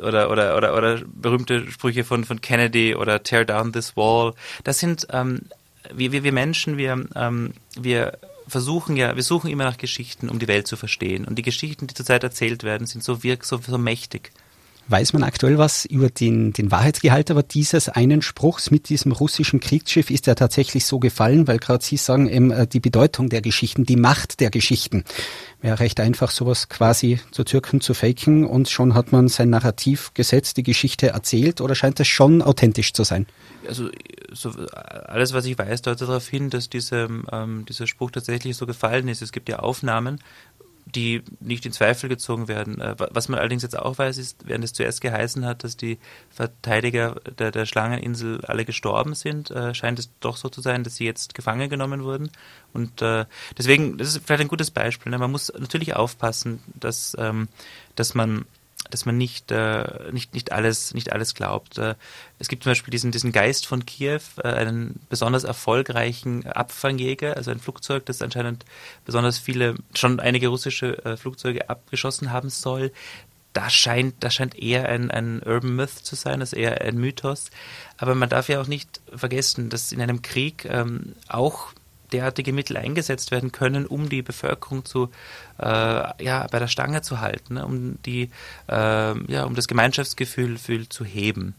oder, 0.01 0.31
oder, 0.31 0.57
oder, 0.57 0.77
oder 0.77 1.03
berühmte 1.07 1.71
Sprüche 1.71 2.05
von, 2.05 2.25
von 2.25 2.41
Kennedy 2.41 2.95
oder 2.95 3.23
Tear 3.23 3.45
Down 3.45 3.73
This 3.73 3.97
Wall. 3.97 4.35
Das 4.65 4.79
sind, 4.79 5.07
ähm, 5.13 5.43
wir, 5.93 6.13
wir, 6.13 6.23
wir 6.23 6.33
Menschen, 6.33 6.77
wir, 6.77 7.07
ähm, 7.17 7.55
wir 7.79 8.19
versuchen 8.47 8.97
ja, 8.97 9.17
wir 9.17 9.23
suchen 9.23 9.51
immer 9.51 9.65
nach 9.65 9.79
Geschichten, 9.79 10.29
um 10.29 10.39
die 10.39 10.49
Welt 10.49 10.67
zu 10.67 10.77
verstehen. 10.77 11.25
Und 11.25 11.37
die 11.37 11.43
Geschichten, 11.43 11.87
die 11.87 11.95
zurzeit 11.95 12.23
erzählt 12.23 12.63
werden, 12.63 12.87
sind 12.87 13.03
so 13.03 13.23
wirk, 13.23 13.45
so, 13.45 13.59
so 13.59 13.79
mächtig. 13.79 14.33
Weiß 14.89 15.13
man 15.13 15.23
aktuell 15.23 15.57
was 15.57 15.85
über 15.85 16.11
den, 16.11 16.53
den 16.53 16.71
Wahrheitsgehalt 16.71 17.31
aber 17.31 17.43
dieses 17.43 17.89
einen 17.89 18.23
Spruchs 18.23 18.71
mit 18.71 18.89
diesem 18.89 19.13
russischen 19.13 19.61
Kriegsschiff? 19.61 20.11
Ist 20.11 20.27
der 20.27 20.35
tatsächlich 20.35 20.85
so 20.85 20.99
gefallen? 20.99 21.47
Weil 21.47 21.59
gerade 21.59 21.85
Sie 21.85 21.97
sagen 21.97 22.29
eben 22.29 22.51
äh, 22.51 22.67
die 22.67 22.81
Bedeutung 22.81 23.29
der 23.29 23.41
Geschichten, 23.41 23.85
die 23.85 23.97
Macht 23.97 24.41
der 24.41 24.51
Geschichten. 24.51 25.05
Wäre 25.61 25.81
recht 25.81 26.01
einfach, 26.01 26.31
sowas 26.31 26.69
quasi 26.69 27.21
zu 27.31 27.45
Türken 27.45 27.81
zu 27.81 27.95
faken 27.95 28.45
und 28.45 28.69
schon 28.69 28.95
hat 28.95 29.13
man 29.13 29.29
sein 29.29 29.51
Narrativ 29.51 30.13
gesetzt, 30.15 30.57
die 30.57 30.63
Geschichte 30.63 31.09
erzählt 31.09 31.61
oder 31.61 31.75
scheint 31.75 32.01
das 32.01 32.09
schon 32.09 32.43
authentisch 32.43 32.93
zu 32.93 33.05
sein? 33.05 33.27
Also 33.69 33.91
so, 34.33 34.51
alles, 35.05 35.35
was 35.35 35.45
ich 35.45 35.59
weiß, 35.59 35.83
deutet 35.83 36.09
darauf 36.09 36.27
hin, 36.27 36.51
dass 36.51 36.71
diese, 36.71 37.09
ähm, 37.31 37.65
dieser 37.69 37.87
Spruch 37.87 38.11
tatsächlich 38.11 38.57
so 38.57 38.67
gefallen 38.67 39.09
ist. 39.09 39.23
Es 39.23 39.33
gibt 39.33 39.49
ja 39.49 39.59
Aufnahmen, 39.59 40.21
die 40.91 41.23
nicht 41.41 41.67
in 41.67 41.73
Zweifel 41.73 42.09
gezogen 42.09 42.49
werden. 42.49 42.81
Äh, 42.81 42.95
was 42.99 43.29
man 43.29 43.39
allerdings 43.39 43.63
jetzt 43.63 43.79
auch 43.79 43.99
weiß, 43.99 44.19
ist, 44.19 44.47
während 44.47 44.65
es 44.65 44.73
zuerst 44.73 45.01
geheißen 45.01 45.45
hat, 45.45 45.65
dass 45.65 45.77
die 45.77 45.99
Verteidiger 46.31 47.17
der, 47.39 47.51
der 47.51 47.67
Schlangeninsel 47.67 48.45
alle 48.45 48.65
gestorben 48.65 49.15
sind, 49.15 49.51
äh, 49.51 49.75
scheint 49.75 49.99
es 49.99 50.11
doch 50.21 50.37
so 50.37 50.49
zu 50.49 50.61
sein, 50.61 50.85
dass 50.85 50.97
sie 50.97 51.05
jetzt 51.05 51.35
gefangen 51.35 51.71
genommen 51.71 52.05
wurden. 52.05 52.31
Und 52.73 53.03
äh, 53.03 53.27
deswegen, 53.57 53.99
das 53.99 54.09
ist 54.09 54.25
vielleicht 54.25 54.43
ein 54.43 54.49
gutes 54.49 54.71
Beispiel. 54.71 55.11
Ne? 55.11 55.19
Man 55.19 55.31
muss 55.31 55.53
natürlich 55.59 55.97
aufpassen, 55.97 56.61
dass, 56.75 57.17
ähm, 57.19 57.49
dass 57.95 58.15
man 58.15 58.45
dass 58.89 59.05
man 59.05 59.19
nicht, 59.19 59.51
äh, 59.51 60.11
nicht, 60.13 60.35
nicht, 60.35 60.53
alles, 60.53 60.95
nicht 60.95 61.13
alles 61.13 61.35
glaubt. 61.35 61.79
Äh, 61.79 61.95
es 62.39 62.49
gibt 62.49 62.63
zum 62.65 62.71
Beispiel 62.71 62.91
diesen, 62.91 63.13
diesen 63.13 63.33
Geist 63.33 63.67
von 63.67 63.85
Kiew, 63.85 64.21
äh, 64.43 64.49
einen 64.49 65.01
besonders 65.09 65.45
erfolgreichen 65.45 66.47
Abfangjäger, 66.47 67.37
also 67.37 67.51
ein 67.51 67.61
Flugzeug, 67.61 68.07
das 68.07 68.23
anscheinend 68.23 68.65
besonders 69.05 69.39
viele, 69.39 69.77
schon 69.95 70.21
einige 70.21 70.49
russische 70.49 71.05
äh, 71.05 71.17
Flugzeuge 71.17 71.69
abgeschossen 71.69 72.33
haben 72.33 72.49
soll. 72.49 72.93
Das 73.53 73.73
scheint, 73.73 74.15
das 74.21 74.35
scheint 74.35 74.57
eher 74.57 74.89
ein, 74.89 75.11
ein 75.11 75.43
Urban 75.45 75.75
Myth 75.75 75.91
zu 75.91 76.15
sein, 76.15 76.41
also 76.41 76.57
eher 76.57 76.81
ein 76.81 76.97
Mythos. 76.97 77.51
Aber 77.99 78.15
man 78.15 78.29
darf 78.29 78.49
ja 78.49 78.61
auch 78.61 78.69
nicht 78.69 79.01
vergessen, 79.15 79.71
dass 79.71 79.91
in 79.91 80.01
einem 80.01 80.23
Krieg 80.23 80.65
ähm, 80.67 81.15
auch 81.29 81.73
derartige 82.13 82.53
Mittel 82.53 82.77
eingesetzt 82.77 83.31
werden 83.31 83.53
können, 83.53 83.87
um 83.87 84.09
die 84.09 84.23
Bevölkerung 84.23 84.85
zu, 84.85 85.11
äh, 85.59 86.25
ja, 86.25 86.47
bei 86.51 86.59
der 86.59 86.69
Stange 86.69 87.03
zu 87.03 87.21
halten, 87.21 87.55
ne? 87.55 87.65
um, 87.65 88.03
die, 88.03 88.31
äh, 88.69 89.33
ja, 89.33 89.45
um 89.45 89.55
das 89.55 89.69
Gemeinschaftsgefühl 89.69 90.59
zu 90.89 91.05
heben. 91.05 91.55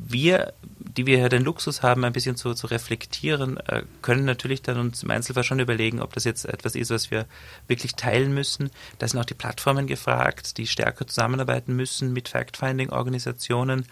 Wir, 0.00 0.52
die 0.78 1.06
wir 1.06 1.18
ja 1.18 1.28
den 1.28 1.42
Luxus 1.42 1.82
haben, 1.82 2.04
ein 2.04 2.12
bisschen 2.12 2.36
zu, 2.36 2.54
zu 2.54 2.68
reflektieren, 2.68 3.56
äh, 3.66 3.82
können 4.00 4.24
natürlich 4.24 4.62
dann 4.62 4.78
uns 4.78 5.02
im 5.02 5.10
Einzelfall 5.10 5.42
schon 5.42 5.58
überlegen, 5.58 6.00
ob 6.00 6.12
das 6.14 6.22
jetzt 6.22 6.44
etwas 6.44 6.76
ist, 6.76 6.90
was 6.90 7.10
wir 7.10 7.26
wirklich 7.66 7.96
teilen 7.96 8.32
müssen. 8.32 8.70
Da 9.00 9.08
sind 9.08 9.18
auch 9.18 9.24
die 9.24 9.34
Plattformen 9.34 9.88
gefragt, 9.88 10.56
die 10.56 10.68
stärker 10.68 11.06
zusammenarbeiten 11.08 11.74
müssen 11.74 12.12
mit 12.12 12.28
Fact-Finding-Organisationen, 12.28 13.86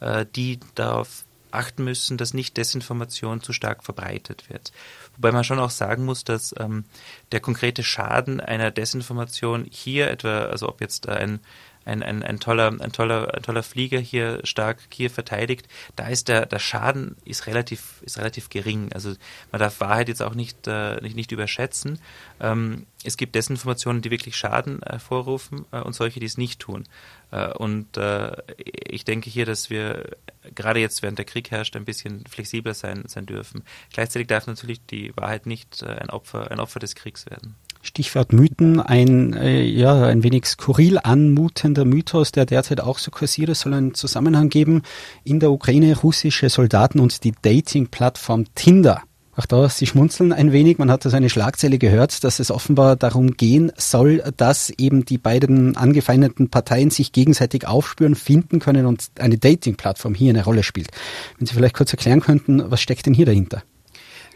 äh, 0.00 0.24
die 0.34 0.60
darauf 0.74 1.24
achten 1.52 1.84
müssen, 1.84 2.16
dass 2.16 2.34
nicht 2.34 2.56
Desinformation 2.56 3.42
zu 3.42 3.52
stark 3.52 3.84
verbreitet 3.84 4.48
wird. 4.48 4.72
Wobei 5.16 5.32
man 5.32 5.44
schon 5.44 5.58
auch 5.58 5.70
sagen 5.70 6.04
muss, 6.04 6.24
dass 6.24 6.54
ähm, 6.58 6.84
der 7.32 7.40
konkrete 7.40 7.82
Schaden 7.82 8.40
einer 8.40 8.70
Desinformation 8.70 9.66
hier 9.70 10.10
etwa, 10.10 10.44
also 10.44 10.68
ob 10.68 10.80
jetzt 10.80 11.08
ein, 11.08 11.40
ein, 11.84 12.02
ein, 12.02 12.22
ein, 12.22 12.40
toller, 12.40 12.68
ein, 12.80 12.92
toller, 12.92 13.34
ein 13.34 13.42
toller 13.42 13.62
Flieger 13.62 13.98
hier 13.98 14.40
stark 14.44 14.90
Kiew 14.90 15.10
verteidigt. 15.10 15.66
Da 15.96 16.08
ist 16.08 16.28
der, 16.28 16.46
der 16.46 16.58
Schaden 16.58 17.16
ist 17.24 17.46
relativ, 17.46 18.02
ist 18.02 18.18
relativ 18.18 18.50
gering. 18.50 18.92
Also 18.92 19.14
man 19.50 19.60
darf 19.60 19.80
Wahrheit 19.80 20.08
jetzt 20.08 20.22
auch 20.22 20.34
nicht, 20.34 20.66
äh, 20.66 21.00
nicht, 21.00 21.16
nicht 21.16 21.32
überschätzen. 21.32 21.98
Ähm, 22.40 22.86
es 23.02 23.16
gibt 23.16 23.34
Desinformationen, 23.34 24.02
die 24.02 24.10
wirklich 24.10 24.36
Schaden 24.36 24.80
hervorrufen 24.86 25.64
äh, 25.72 25.80
und 25.80 25.94
solche, 25.94 26.20
die 26.20 26.26
es 26.26 26.36
nicht 26.36 26.60
tun. 26.60 26.86
Äh, 27.30 27.52
und 27.52 27.96
äh, 27.96 28.36
ich 28.58 29.04
denke 29.04 29.30
hier, 29.30 29.46
dass 29.46 29.70
wir 29.70 30.16
gerade 30.54 30.80
jetzt, 30.80 31.02
während 31.02 31.18
der 31.18 31.24
Krieg 31.24 31.50
herrscht, 31.50 31.76
ein 31.76 31.84
bisschen 31.84 32.24
flexibler 32.26 32.74
sein, 32.74 33.04
sein 33.06 33.26
dürfen. 33.26 33.62
Gleichzeitig 33.92 34.28
darf 34.28 34.46
natürlich 34.46 34.84
die 34.86 35.16
Wahrheit 35.16 35.46
nicht 35.46 35.82
äh, 35.82 35.86
ein 35.86 36.10
Opfer, 36.10 36.50
ein 36.50 36.60
Opfer 36.60 36.80
des 36.80 36.94
Kriegs 36.94 37.26
werden. 37.26 37.56
Stichwort 37.82 38.32
Mythen, 38.32 38.78
ein, 38.78 39.32
äh, 39.32 39.62
ja, 39.62 40.06
ein 40.06 40.22
wenig 40.22 40.46
skurril 40.46 40.98
anmutender 40.98 41.84
Mythos, 41.84 42.30
der 42.30 42.44
derzeit 42.44 42.80
auch 42.80 42.98
so 42.98 43.10
kursiert. 43.10 43.54
Soll 43.56 43.72
einen 43.72 43.94
Zusammenhang 43.94 44.50
geben 44.50 44.82
in 45.24 45.40
der 45.40 45.50
Ukraine 45.50 45.96
russische 45.96 46.50
Soldaten 46.50 47.00
und 47.00 47.24
die 47.24 47.32
Dating-Plattform 47.40 48.44
Tinder. 48.54 49.02
Auch 49.36 49.46
da, 49.46 49.68
Sie 49.70 49.86
schmunzeln 49.86 50.34
ein 50.34 50.52
wenig. 50.52 50.76
Man 50.76 50.90
hat 50.90 51.06
also 51.06 51.16
eine 51.16 51.30
Schlagzeile 51.30 51.78
gehört, 51.78 52.24
dass 52.24 52.40
es 52.40 52.50
offenbar 52.50 52.96
darum 52.96 53.38
gehen 53.38 53.72
soll, 53.78 54.22
dass 54.36 54.68
eben 54.70 55.06
die 55.06 55.16
beiden 55.16 55.76
angefeindeten 55.76 56.50
Parteien 56.50 56.90
sich 56.90 57.12
gegenseitig 57.12 57.66
aufspüren, 57.66 58.16
finden 58.16 58.58
können 58.58 58.84
und 58.84 59.10
eine 59.18 59.38
Dating-Plattform 59.38 60.14
hier 60.14 60.30
eine 60.30 60.44
Rolle 60.44 60.62
spielt. 60.62 60.90
Wenn 61.38 61.46
Sie 61.46 61.54
vielleicht 61.54 61.76
kurz 61.76 61.90
erklären 61.92 62.20
könnten, 62.20 62.70
was 62.70 62.82
steckt 62.82 63.06
denn 63.06 63.14
hier 63.14 63.24
dahinter? 63.24 63.62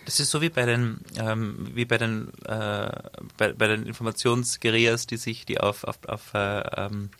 Das 0.04 0.20
ist 0.20 0.30
so 0.30 0.40
wie 0.42 0.50
bei 0.50 0.66
den, 0.66 1.00
ähm, 1.18 1.70
wie 1.74 1.84
bei 1.84 1.98
den, 1.98 2.28
äh, 2.44 2.90
bei, 3.36 3.52
bei 3.52 3.66
den 3.68 3.86
Informationsguerillas, 3.86 5.06
die 5.06 5.16
sich, 5.16 5.46
die 5.46 5.60
auf, 5.60 5.84
auf, 5.84 5.98
auf 6.06 6.34
äh, 6.34 6.60
ähm, 6.76 7.10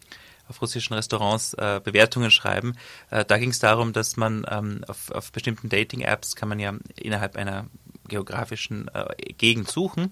auf 0.48 0.60
russischen 0.60 0.94
Restaurants 0.94 1.54
äh, 1.54 1.80
Bewertungen 1.82 2.30
schreiben. 2.30 2.76
Äh, 3.10 3.24
da 3.24 3.38
ging 3.38 3.50
es 3.50 3.58
darum, 3.58 3.92
dass 3.92 4.16
man 4.16 4.46
ähm, 4.50 4.84
auf, 4.88 5.10
auf 5.10 5.32
bestimmten 5.32 5.68
Dating-Apps 5.68 6.36
kann 6.36 6.48
man 6.48 6.58
ja 6.58 6.74
innerhalb 6.96 7.36
einer 7.36 7.66
geografischen 8.08 8.88
äh, 8.92 9.32
Gegend 9.38 9.70
suchen 9.70 10.10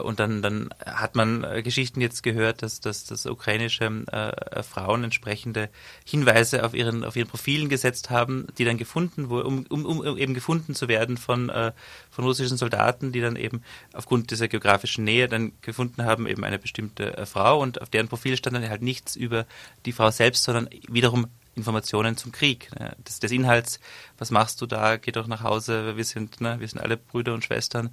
und 0.00 0.20
dann, 0.20 0.42
dann 0.42 0.70
hat 0.84 1.14
man 1.14 1.44
äh, 1.44 1.62
Geschichten 1.62 2.00
jetzt 2.00 2.22
gehört, 2.22 2.62
dass, 2.62 2.80
dass, 2.80 3.04
dass 3.04 3.26
ukrainische 3.26 3.84
äh, 3.84 4.62
Frauen 4.62 5.04
entsprechende 5.04 5.70
Hinweise 6.04 6.64
auf 6.64 6.74
ihren, 6.74 7.04
auf 7.04 7.16
ihren 7.16 7.28
Profilen 7.28 7.68
gesetzt 7.68 8.10
haben, 8.10 8.46
die 8.58 8.64
dann 8.64 8.76
gefunden 8.76 9.30
wurden, 9.30 9.66
um, 9.68 9.84
um, 9.84 10.00
um 10.00 10.16
eben 10.18 10.34
gefunden 10.34 10.74
zu 10.74 10.88
werden 10.88 11.16
von, 11.16 11.48
äh, 11.48 11.72
von 12.10 12.24
russischen 12.24 12.56
Soldaten, 12.56 13.12
die 13.12 13.20
dann 13.20 13.36
eben 13.36 13.62
aufgrund 13.92 14.30
dieser 14.30 14.48
geografischen 14.48 15.04
Nähe 15.04 15.28
dann 15.28 15.52
gefunden 15.62 16.04
haben, 16.04 16.26
eben 16.26 16.44
eine 16.44 16.58
bestimmte 16.58 17.16
äh, 17.16 17.26
Frau 17.26 17.60
und 17.60 17.80
auf 17.80 17.88
deren 17.88 18.08
Profil 18.08 18.36
stand 18.36 18.56
dann 18.56 18.68
halt 18.68 18.82
nichts 18.82 19.16
über 19.16 19.46
die 19.86 19.92
Frau 19.92 20.10
selbst, 20.10 20.44
sondern 20.44 20.68
wiederum 20.88 21.26
Informationen 21.54 22.16
zum 22.16 22.32
Krieg. 22.32 22.70
Ne? 22.78 22.96
Das, 23.04 23.18
des 23.20 23.32
Inhalts, 23.32 23.80
was 24.18 24.30
machst 24.30 24.60
du 24.60 24.66
da, 24.66 24.96
geh 24.96 25.12
doch 25.12 25.26
nach 25.26 25.42
Hause, 25.42 25.96
wir 25.96 26.04
sind, 26.04 26.40
ne, 26.40 26.60
wir 26.60 26.68
sind 26.68 26.80
alle 26.80 26.96
Brüder 26.96 27.34
und 27.34 27.44
Schwestern. 27.44 27.90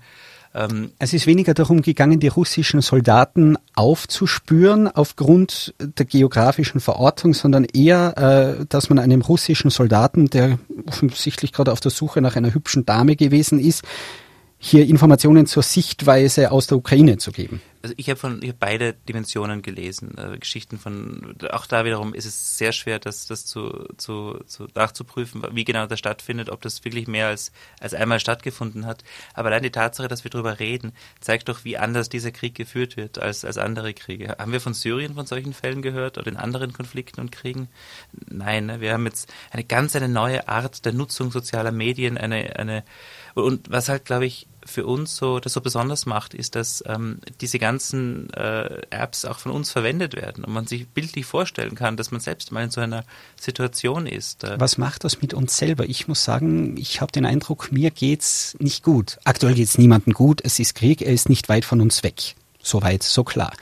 Ähm, 0.54 0.92
es 1.00 1.14
ist 1.14 1.28
weniger 1.28 1.54
darum 1.54 1.82
gegangen, 1.82 2.20
die 2.20 2.28
russischen 2.28 2.82
Soldaten 2.82 3.58
aufzuspüren 3.76 4.88
aufgrund 4.88 5.74
der 5.80 6.06
geografischen 6.06 6.80
Verortung, 6.80 7.34
sondern 7.34 7.66
eher, 7.66 8.58
äh, 8.60 8.66
dass 8.68 8.90
man 8.90 9.00
einem 9.00 9.22
russischen 9.22 9.70
Soldaten, 9.70 10.30
der 10.30 10.60
offensichtlich 10.88 11.54
gerade 11.54 11.72
auf 11.72 11.80
der 11.80 11.92
Suche 11.92 12.22
nach 12.22 12.36
einer 12.36 12.54
hübschen 12.54 12.86
Dame 12.86 13.16
gewesen 13.16 13.60
ist, 13.60 13.84
hier 14.60 14.88
Informationen 14.88 15.46
zur 15.46 15.64
Sichtweise 15.64 16.52
aus 16.52 16.68
der 16.68 16.78
Ukraine 16.78 17.18
zu 17.18 17.32
geben. 17.32 17.62
Also 17.82 17.94
ich 17.98 18.10
habe 18.10 18.20
von 18.20 18.42
ich 18.42 18.50
hab 18.50 18.60
beide 18.60 18.94
Dimensionen 18.94 19.62
gelesen, 19.62 20.18
äh, 20.18 20.38
Geschichten 20.38 20.78
von 20.78 21.36
auch 21.52 21.66
da 21.66 21.86
wiederum 21.86 22.14
ist 22.14 22.26
es 22.26 22.58
sehr 22.58 22.72
schwer, 22.72 23.00
das, 23.00 23.28
das 23.28 23.46
zu, 23.46 23.88
zu, 23.98 24.40
zu 24.46 24.68
nachzuprüfen, 24.74 25.44
wie 25.52 25.64
genau 25.64 25.86
das 25.86 26.00
stattfindet, 26.00 26.50
ob 26.50 26.62
das 26.62 26.84
wirklich 26.86 27.08
mehr 27.08 27.28
als, 27.28 27.52
als 27.80 27.94
einmal 27.94 28.20
stattgefunden 28.20 28.86
hat. 28.86 29.04
Aber 29.34 29.50
allein 29.50 29.64
die 29.64 29.72
Tatsache, 29.72 30.08
dass 30.08 30.24
wir 30.24 30.32
darüber 30.32 30.60
reden, 30.60 30.94
zeigt 31.20 31.50
doch, 31.50 31.64
wie 31.64 31.78
anders 31.78 32.10
dieser 32.10 32.32
Krieg 32.32 32.56
geführt 32.56 32.98
wird 32.98 33.20
als, 33.20 33.46
als 33.46 33.58
andere 33.58 33.94
Kriege. 33.94 34.36
Haben 34.40 34.52
wir 34.52 34.62
von 34.62 34.74
Syrien 34.74 35.16
von 35.16 35.26
solchen 35.26 35.54
Fällen 35.54 35.82
gehört 35.82 36.18
oder 36.18 36.28
in 36.28 36.38
anderen 36.38 36.74
Konflikten 36.74 37.22
und 37.22 37.32
Kriegen? 37.32 37.70
Nein, 38.30 38.68
ne? 38.68 38.82
wir 38.82 38.94
haben 38.94 39.06
jetzt 39.06 39.32
eine 39.52 39.64
ganz 39.64 39.96
eine 39.96 40.10
neue 40.10 40.48
Art 40.48 40.86
der 40.86 40.94
Nutzung 40.94 41.32
sozialer 41.32 41.72
Medien, 41.72 42.18
eine, 42.18 42.58
eine 42.58 42.84
und 43.34 43.70
was 43.70 43.88
halt, 43.88 44.06
glaube 44.06 44.26
ich, 44.26 44.48
für 44.68 44.86
uns 44.86 45.16
so 45.16 45.40
das 45.40 45.54
so 45.54 45.62
besonders 45.62 46.06
macht, 46.06 46.34
ist, 46.34 46.56
dass 46.56 46.84
ähm, 46.86 47.20
diese 47.42 47.60
ganzen 47.60 48.32
äh, 48.34 48.82
Apps 48.90 49.26
auch 49.26 49.40
von 49.40 49.52
uns 49.52 49.72
verwendet 49.72 50.16
werden 50.16 50.44
und 50.44 50.54
man 50.54 50.68
sich 50.68 50.88
bildlich 50.88 51.26
vorstellen 51.26 51.76
kann, 51.76 51.98
dass 51.98 52.12
man 52.12 52.22
selbst 52.22 52.52
mal 52.52 52.64
in 52.64 52.72
so 52.72 52.82
einer 52.82 53.04
Situation 53.40 54.06
ist. 54.06 54.44
Äh. 54.44 54.60
Was 54.60 54.78
macht 54.78 55.04
das 55.04 55.22
mit 55.22 55.34
uns 55.34 55.58
selber? 55.58 55.86
Ich 55.86 56.08
muss 56.08 56.24
sagen, 56.24 56.78
ich 56.78 57.02
habe 57.02 57.12
den 57.12 57.26
Eindruck, 57.26 57.72
mir 57.72 57.92
geht's 57.92 58.56
nicht 58.60 58.84
gut. 58.84 59.18
Aktuell 59.24 59.54
geht's 59.54 59.78
niemandem 59.78 60.14
gut. 60.14 60.42
Es 60.44 60.60
ist 60.60 60.76
Krieg, 60.76 61.02
er 61.02 61.14
ist 61.14 61.30
nicht 61.30 61.50
weit 61.50 61.66
von 61.66 61.82
uns 61.82 62.04
weg. 62.04 62.36
Soweit, 62.62 63.04
so 63.04 63.24
klar. 63.24 63.54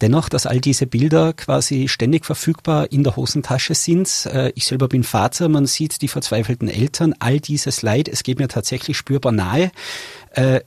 Dennoch, 0.00 0.28
dass 0.28 0.46
all 0.46 0.60
diese 0.60 0.86
Bilder 0.86 1.32
quasi 1.32 1.88
ständig 1.88 2.24
verfügbar 2.24 2.92
in 2.92 3.02
der 3.02 3.16
Hosentasche 3.16 3.74
sind. 3.74 4.26
Äh, 4.26 4.52
ich 4.54 4.66
selber 4.66 4.88
bin 4.88 5.02
Vater, 5.02 5.48
man 5.48 5.66
sieht 5.66 6.02
die 6.02 6.08
verzweifelten 6.08 6.68
Eltern, 6.68 7.14
all 7.18 7.40
dieses 7.40 7.82
Leid, 7.82 8.08
es 8.08 8.22
geht 8.22 8.38
mir 8.38 8.48
tatsächlich 8.48 8.96
spürbar 8.96 9.32
nahe. 9.32 9.72
Äh, 10.30 10.60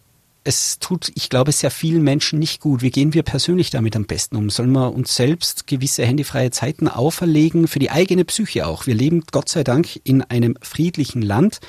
es 0.47 0.79
tut, 0.79 1.11
ich 1.13 1.29
glaube, 1.29 1.51
sehr 1.51 1.71
vielen 1.71 2.03
Menschen 2.03 2.39
nicht 2.39 2.61
gut. 2.61 2.81
Wie 2.81 2.89
gehen 2.89 3.13
wir 3.13 3.23
persönlich 3.23 3.69
damit 3.69 3.97
am 3.97 4.05
besten 4.05 4.37
um? 4.37 4.49
Sollen 4.49 4.71
wir 4.71 4.93
uns 4.93 5.13
selbst 5.13 5.67
gewisse 5.67 6.05
handyfreie 6.05 6.51
Zeiten 6.51 6.87
auferlegen, 6.87 7.67
für 7.67 7.79
die 7.79 7.91
eigene 7.91 8.23
Psyche 8.23 8.65
auch? 8.65 8.87
Wir 8.87 8.95
leben 8.95 9.23
Gott 9.29 9.49
sei 9.49 9.65
Dank 9.65 9.99
in 10.05 10.21
einem 10.21 10.55
friedlichen 10.61 11.21
Land. 11.21 11.59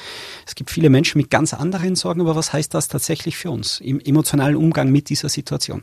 Es 0.47 0.55
gibt 0.55 0.71
viele 0.71 0.91
Menschen 0.91 1.19
mit 1.19 1.29
ganz 1.29 1.55
anderen 1.55 1.97
Sorgen, 1.97 2.21
aber 2.21 2.37
was 2.37 2.53
heißt 2.53 2.73
das 2.73 2.87
tatsächlich 2.87 3.37
für 3.37 3.51
uns 3.51 3.81
im 3.81 3.99
emotionalen 3.99 4.55
Umgang 4.55 4.93
mit 4.93 5.09
dieser 5.09 5.29
Situation? 5.29 5.83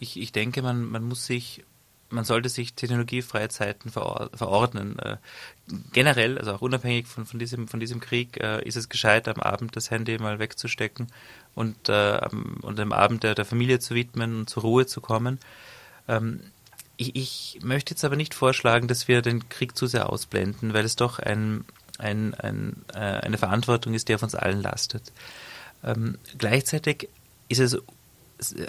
Ich, 0.00 0.18
ich 0.18 0.32
denke, 0.32 0.62
man, 0.62 0.84
man 0.84 1.04
muss 1.04 1.26
sich, 1.26 1.64
man 2.10 2.24
sollte 2.24 2.48
sich 2.48 2.74
technologiefreie 2.74 3.48
Zeiten 3.48 3.90
verordnen. 3.90 4.98
Äh, 4.98 5.16
generell, 5.92 6.38
also 6.38 6.52
auch 6.52 6.60
unabhängig 6.60 7.06
von, 7.06 7.26
von, 7.26 7.38
diesem, 7.38 7.68
von 7.68 7.80
diesem 7.80 8.00
Krieg, 8.00 8.42
äh, 8.42 8.62
ist 8.66 8.76
es 8.76 8.88
gescheit, 8.88 9.28
am 9.28 9.40
Abend 9.40 9.76
das 9.76 9.90
Handy 9.90 10.18
mal 10.18 10.38
wegzustecken 10.38 11.08
und, 11.54 11.88
äh, 11.88 12.20
und 12.62 12.78
dem 12.78 12.92
Abend 12.92 13.24
der, 13.24 13.34
der 13.34 13.44
Familie 13.44 13.78
zu 13.78 13.94
widmen 13.94 14.40
und 14.40 14.50
zur 14.50 14.62
Ruhe 14.62 14.86
zu 14.86 15.00
kommen. 15.00 15.38
Ähm, 16.06 16.40
ich, 16.96 17.14
ich 17.14 17.58
möchte 17.62 17.94
jetzt 17.94 18.04
aber 18.04 18.16
nicht 18.16 18.34
vorschlagen, 18.34 18.88
dass 18.88 19.06
wir 19.06 19.22
den 19.22 19.48
Krieg 19.48 19.76
zu 19.76 19.86
sehr 19.86 20.10
ausblenden, 20.10 20.74
weil 20.74 20.84
es 20.84 20.96
doch 20.96 21.18
ein, 21.18 21.64
ein, 21.98 22.34
ein, 22.34 22.84
eine 22.92 23.38
Verantwortung 23.38 23.94
ist, 23.94 24.08
die 24.08 24.14
auf 24.16 24.22
uns 24.24 24.34
allen 24.34 24.60
lastet. 24.60 25.12
Ähm, 25.84 26.18
gleichzeitig 26.38 27.08
ist 27.48 27.60
es 27.60 27.78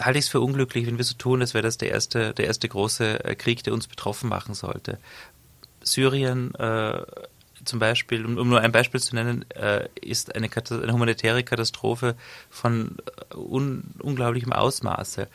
halte 0.02 0.20
ich 0.20 0.26
es 0.26 0.30
für 0.30 0.42
unglücklich, 0.42 0.88
wenn 0.88 0.98
wir 0.98 1.06
so 1.06 1.16
tun, 1.16 1.42
als 1.42 1.54
wäre 1.54 1.64
das 1.64 1.78
der 1.78 1.92
erste, 1.92 2.34
der 2.34 2.46
erste 2.46 2.68
große 2.68 3.24
äh, 3.24 3.36
Krieg, 3.36 3.64
der 3.64 3.74
uns 3.74 3.88
betroffen 3.88 4.30
machen 4.30 4.54
sollte. 4.54 4.98
Syrien 5.84 6.54
äh, 6.56 7.04
zum 7.66 7.80
Beispiel, 7.80 8.26
um, 8.26 8.38
um, 8.38 8.50
nur 8.50 8.62
ein 8.62 8.72
Beispiel 8.72 9.00
zu 9.00 9.16
nennen, 9.16 9.50
äh, 9.52 9.88
ist 10.02 10.36
eine, 10.36 10.50
eine, 10.50 10.94
humanitäre 10.94 11.44
Katastrophe 11.44 12.16
von 12.50 12.98
äh, 13.32 13.36
un 13.36 13.84
unglaublichem 14.00 14.54
Ausmaße. 14.54 15.28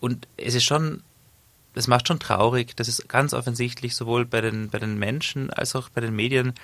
Und 0.00 0.26
es 0.36 0.54
ist 0.54 0.64
schon, 0.64 1.02
es 1.74 1.86
macht 1.86 2.08
schon 2.08 2.18
traurig, 2.18 2.76
dass 2.76 2.88
es 2.88 3.06
ganz 3.08 3.34
offensichtlich 3.34 3.94
sowohl 3.94 4.24
bei 4.24 4.40
den, 4.40 4.70
bei 4.70 4.78
den 4.78 4.98
Menschen 4.98 5.50
als 5.50 5.76
auch 5.76 5.88
bei 5.90 6.00
den 6.00 6.16
Medien 6.16 6.54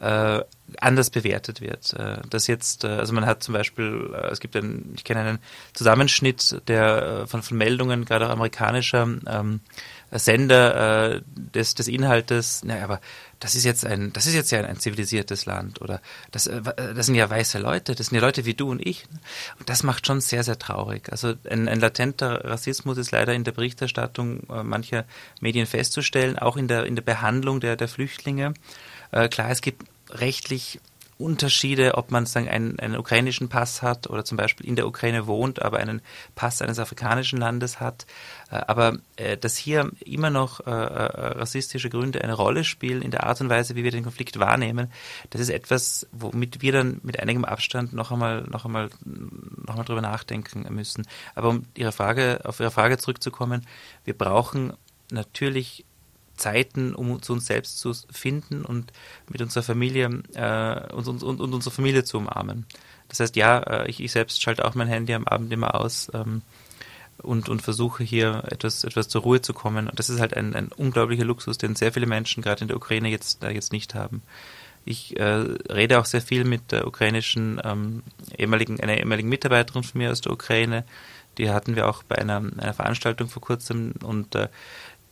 äh, 0.00 0.40
anders 0.78 1.10
bewertet 1.10 1.60
wird. 1.60 1.92
Äh, 1.94 2.18
das 2.28 2.46
jetzt, 2.46 2.84
äh, 2.84 2.88
also 2.88 3.12
man 3.12 3.26
hat 3.26 3.42
zum 3.42 3.54
Beispiel, 3.54 4.10
äh, 4.14 4.28
es 4.28 4.40
gibt 4.40 4.56
einen, 4.56 4.92
ich 4.96 5.04
kenne 5.04 5.20
einen 5.20 5.38
Zusammenschnitt 5.74 6.62
der 6.68 7.26
von, 7.26 7.42
von 7.42 7.56
Meldungen, 7.56 8.04
gerade 8.04 8.26
auch 8.26 8.32
amerikanischer 8.32 9.02
ähm, 9.26 9.60
Sender 10.12 11.14
äh, 11.14 11.22
des, 11.34 11.74
des 11.74 11.86
Inhaltes, 11.86 12.64
naja, 12.64 12.82
aber 12.82 13.00
das 13.38 13.54
ist 13.54 13.64
jetzt 13.64 13.86
ein, 13.86 14.12
das 14.12 14.26
ist 14.26 14.34
jetzt 14.34 14.50
ja 14.50 14.58
ein, 14.58 14.66
ein 14.66 14.78
zivilisiertes 14.78 15.46
Land 15.46 15.80
oder 15.80 16.00
das, 16.30 16.46
äh, 16.46 16.60
das 16.62 17.06
sind 17.06 17.14
ja 17.14 17.30
weiße 17.30 17.58
Leute, 17.58 17.94
das 17.94 18.08
sind 18.08 18.16
ja 18.16 18.22
Leute 18.22 18.44
wie 18.44 18.54
du 18.54 18.70
und 18.70 18.84
ich. 18.84 19.06
Und 19.58 19.68
das 19.68 19.82
macht 19.82 20.06
schon 20.06 20.20
sehr, 20.20 20.42
sehr 20.42 20.58
traurig. 20.58 21.10
Also 21.12 21.34
ein, 21.48 21.68
ein 21.68 21.80
latenter 21.80 22.44
Rassismus 22.44 22.98
ist 22.98 23.12
leider 23.12 23.34
in 23.34 23.44
der 23.44 23.52
Berichterstattung 23.52 24.40
äh, 24.50 24.62
mancher 24.62 25.04
Medien 25.40 25.66
festzustellen, 25.66 26.38
auch 26.38 26.56
in 26.56 26.68
der, 26.68 26.86
in 26.86 26.96
der 26.96 27.02
Behandlung 27.02 27.60
der, 27.60 27.76
der 27.76 27.88
Flüchtlinge. 27.88 28.54
Äh, 29.12 29.28
klar, 29.28 29.50
es 29.50 29.60
gibt 29.60 29.84
rechtlich 30.10 30.80
Unterschiede, 31.20 31.96
ob 31.96 32.10
man 32.10 32.24
sagen, 32.26 32.48
einen, 32.48 32.80
einen 32.80 32.96
ukrainischen 32.96 33.48
Pass 33.48 33.82
hat 33.82 34.08
oder 34.08 34.24
zum 34.24 34.38
Beispiel 34.38 34.66
in 34.66 34.74
der 34.74 34.86
Ukraine 34.86 35.26
wohnt, 35.26 35.60
aber 35.60 35.76
einen 35.76 36.00
Pass 36.34 36.62
eines 36.62 36.78
afrikanischen 36.78 37.38
Landes 37.38 37.78
hat. 37.78 38.06
Äh, 38.50 38.62
aber 38.66 38.98
äh, 39.16 39.36
dass 39.36 39.56
hier 39.56 39.90
immer 40.04 40.30
noch 40.30 40.60
äh, 40.60 40.70
äh, 40.70 41.38
rassistische 41.38 41.90
Gründe 41.90 42.24
eine 42.24 42.32
Rolle 42.32 42.64
spielen 42.64 43.02
in 43.02 43.10
der 43.10 43.24
Art 43.24 43.40
und 43.40 43.50
Weise, 43.50 43.76
wie 43.76 43.84
wir 43.84 43.90
den 43.90 44.02
Konflikt 44.02 44.38
wahrnehmen, 44.38 44.90
das 45.28 45.42
ist 45.42 45.50
etwas, 45.50 46.08
womit 46.10 46.62
wir 46.62 46.72
dann 46.72 47.00
mit 47.02 47.20
einigem 47.20 47.44
Abstand 47.44 47.92
noch 47.92 48.10
einmal, 48.10 48.42
noch 48.44 48.64
einmal, 48.64 48.88
noch 49.04 49.74
einmal 49.74 49.84
drüber 49.84 50.00
nachdenken 50.00 50.66
müssen. 50.74 51.06
Aber 51.34 51.50
um 51.50 51.66
Ihre 51.76 51.92
Frage, 51.92 52.40
auf 52.44 52.60
Ihre 52.60 52.70
Frage 52.70 52.96
zurückzukommen, 52.96 53.66
wir 54.04 54.16
brauchen 54.16 54.72
natürlich 55.10 55.84
Zeiten, 56.40 56.94
um 56.94 57.22
zu 57.22 57.34
uns 57.34 57.46
selbst 57.46 57.78
zu 57.78 57.92
finden 58.10 58.64
und 58.64 58.92
mit 59.28 59.40
unserer 59.42 59.62
Familie 59.62 60.22
äh, 60.34 60.92
und, 60.92 61.06
und, 61.06 61.22
und, 61.22 61.40
und 61.40 61.54
unsere 61.54 61.74
Familie 61.74 62.04
zu 62.04 62.18
umarmen. 62.18 62.66
Das 63.08 63.20
heißt, 63.20 63.36
ja, 63.36 63.58
äh, 63.58 63.90
ich, 63.90 64.00
ich 64.02 64.12
selbst 64.12 64.42
schalte 64.42 64.64
auch 64.64 64.74
mein 64.74 64.88
Handy 64.88 65.14
am 65.14 65.26
Abend 65.26 65.52
immer 65.52 65.74
aus 65.74 66.10
ähm, 66.14 66.42
und, 67.18 67.48
und 67.48 67.60
versuche 67.60 68.02
hier 68.02 68.44
etwas, 68.50 68.84
etwas 68.84 69.08
zur 69.08 69.22
Ruhe 69.22 69.42
zu 69.42 69.52
kommen. 69.52 69.88
Und 69.88 69.98
das 69.98 70.08
ist 70.08 70.20
halt 70.20 70.34
ein, 70.36 70.54
ein 70.54 70.68
unglaublicher 70.68 71.24
Luxus, 71.24 71.58
den 71.58 71.76
sehr 71.76 71.92
viele 71.92 72.06
Menschen 72.06 72.42
gerade 72.42 72.62
in 72.62 72.68
der 72.68 72.76
Ukraine 72.76 73.08
jetzt, 73.08 73.44
äh, 73.44 73.50
jetzt 73.50 73.72
nicht 73.72 73.94
haben. 73.94 74.22
Ich 74.84 75.18
äh, 75.18 75.24
rede 75.24 75.98
auch 75.98 76.06
sehr 76.06 76.22
viel 76.22 76.44
mit 76.44 76.72
der 76.72 76.86
ukrainischen 76.86 77.60
ähm, 77.64 78.02
ehemaligen, 78.36 78.80
einer 78.80 78.96
ehemaligen 78.96 79.28
Mitarbeiterin 79.28 79.82
von 79.82 79.98
mir 79.98 80.10
aus 80.10 80.22
der 80.22 80.32
Ukraine. 80.32 80.84
Die 81.36 81.50
hatten 81.50 81.76
wir 81.76 81.88
auch 81.88 82.02
bei 82.02 82.16
einer, 82.16 82.36
einer 82.36 82.74
Veranstaltung 82.74 83.28
vor 83.28 83.42
kurzem 83.42 83.92
und 84.02 84.34
äh, 84.34 84.48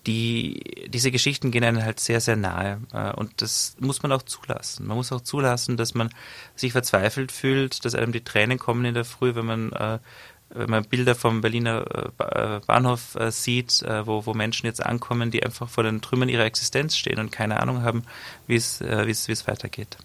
die, 0.09 0.89
diese 0.89 1.11
Geschichten 1.11 1.51
gehen 1.51 1.63
einem 1.63 1.85
halt 1.85 2.01
sehr, 2.01 2.21
sehr 2.21 2.37
nahe. 2.37 2.81
Äh, 2.93 3.13
und 3.13 3.43
das 3.43 3.77
muss 3.79 4.03
man 4.03 4.11
auch 4.11 4.23
zulassen. 4.23 4.87
Man 4.87 4.97
muss 4.97 5.13
auch 5.13 5.21
zulassen, 5.21 5.77
dass 5.77 5.95
man 5.95 6.09
sich 6.57 6.73
verzweifelt 6.73 7.31
fühlt, 7.31 7.85
dass 7.85 7.95
einem 7.95 8.13
die 8.13 8.25
Tränen 8.25 8.59
kommen 8.59 8.87
in 8.87 8.95
der 8.95 9.05
Früh, 9.05 9.35
wenn 9.35 9.47
man 9.47 9.73
äh, 9.73 9.99
wenn 10.51 10.71
man 10.71 10.85
Bilder 10.85 11.15
vom 11.15 11.43
Berliner 11.43 11.85
äh, 12.19 12.61
Bahnhof 12.67 13.19
sieht, 13.29 13.85
wo, 14.05 14.25
wo 14.25 14.33
Menschen 14.33 14.65
jetzt 14.65 14.83
ankommen, 14.83 15.31
die 15.31 15.45
einfach 15.45 15.69
vor 15.69 15.85
den 15.85 16.01
Trümmern 16.01 16.31
ihrer 16.31 16.47
Existenz 16.47 16.97
stehen 16.97 17.19
und 17.19 17.31
keine 17.31 17.61
Ahnung 17.61 17.83
haben, 17.83 18.03
wie 18.47 18.57
es, 18.57 18.81
wie 18.81 19.11
es, 19.11 19.29
wie 19.29 19.33
es 19.33 19.47
weitergeht. 19.47 19.99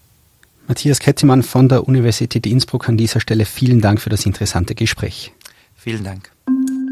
Matthias 0.68 1.00
Kettimann 1.00 1.44
von 1.44 1.70
der 1.70 1.88
Universität 1.88 2.46
Innsbruck 2.46 2.90
an 2.90 2.98
dieser 2.98 3.22
Stelle 3.22 3.46
vielen 3.46 3.80
Dank 3.80 4.02
für 4.02 4.10
das 4.10 4.26
interessante 4.26 4.76
Gespräch. 4.76 5.32
Vielen 5.78 6.04
Dank. 6.04 6.30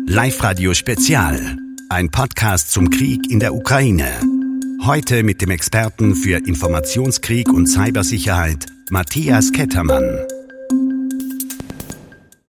Live 0.07 0.41
Radio 0.43 0.73
Spezial, 0.73 1.57
ein 1.91 2.09
Podcast 2.09 2.71
zum 2.71 2.89
Krieg 2.89 3.29
in 3.29 3.41
der 3.41 3.53
Ukraine. 3.53 4.07
Heute 4.85 5.23
mit 5.23 5.41
dem 5.41 5.49
Experten 5.49 6.15
für 6.15 6.37
Informationskrieg 6.37 7.51
und 7.51 7.67
Cybersicherheit, 7.67 8.67
Matthias 8.89 9.51
Kettermann. 9.51 10.17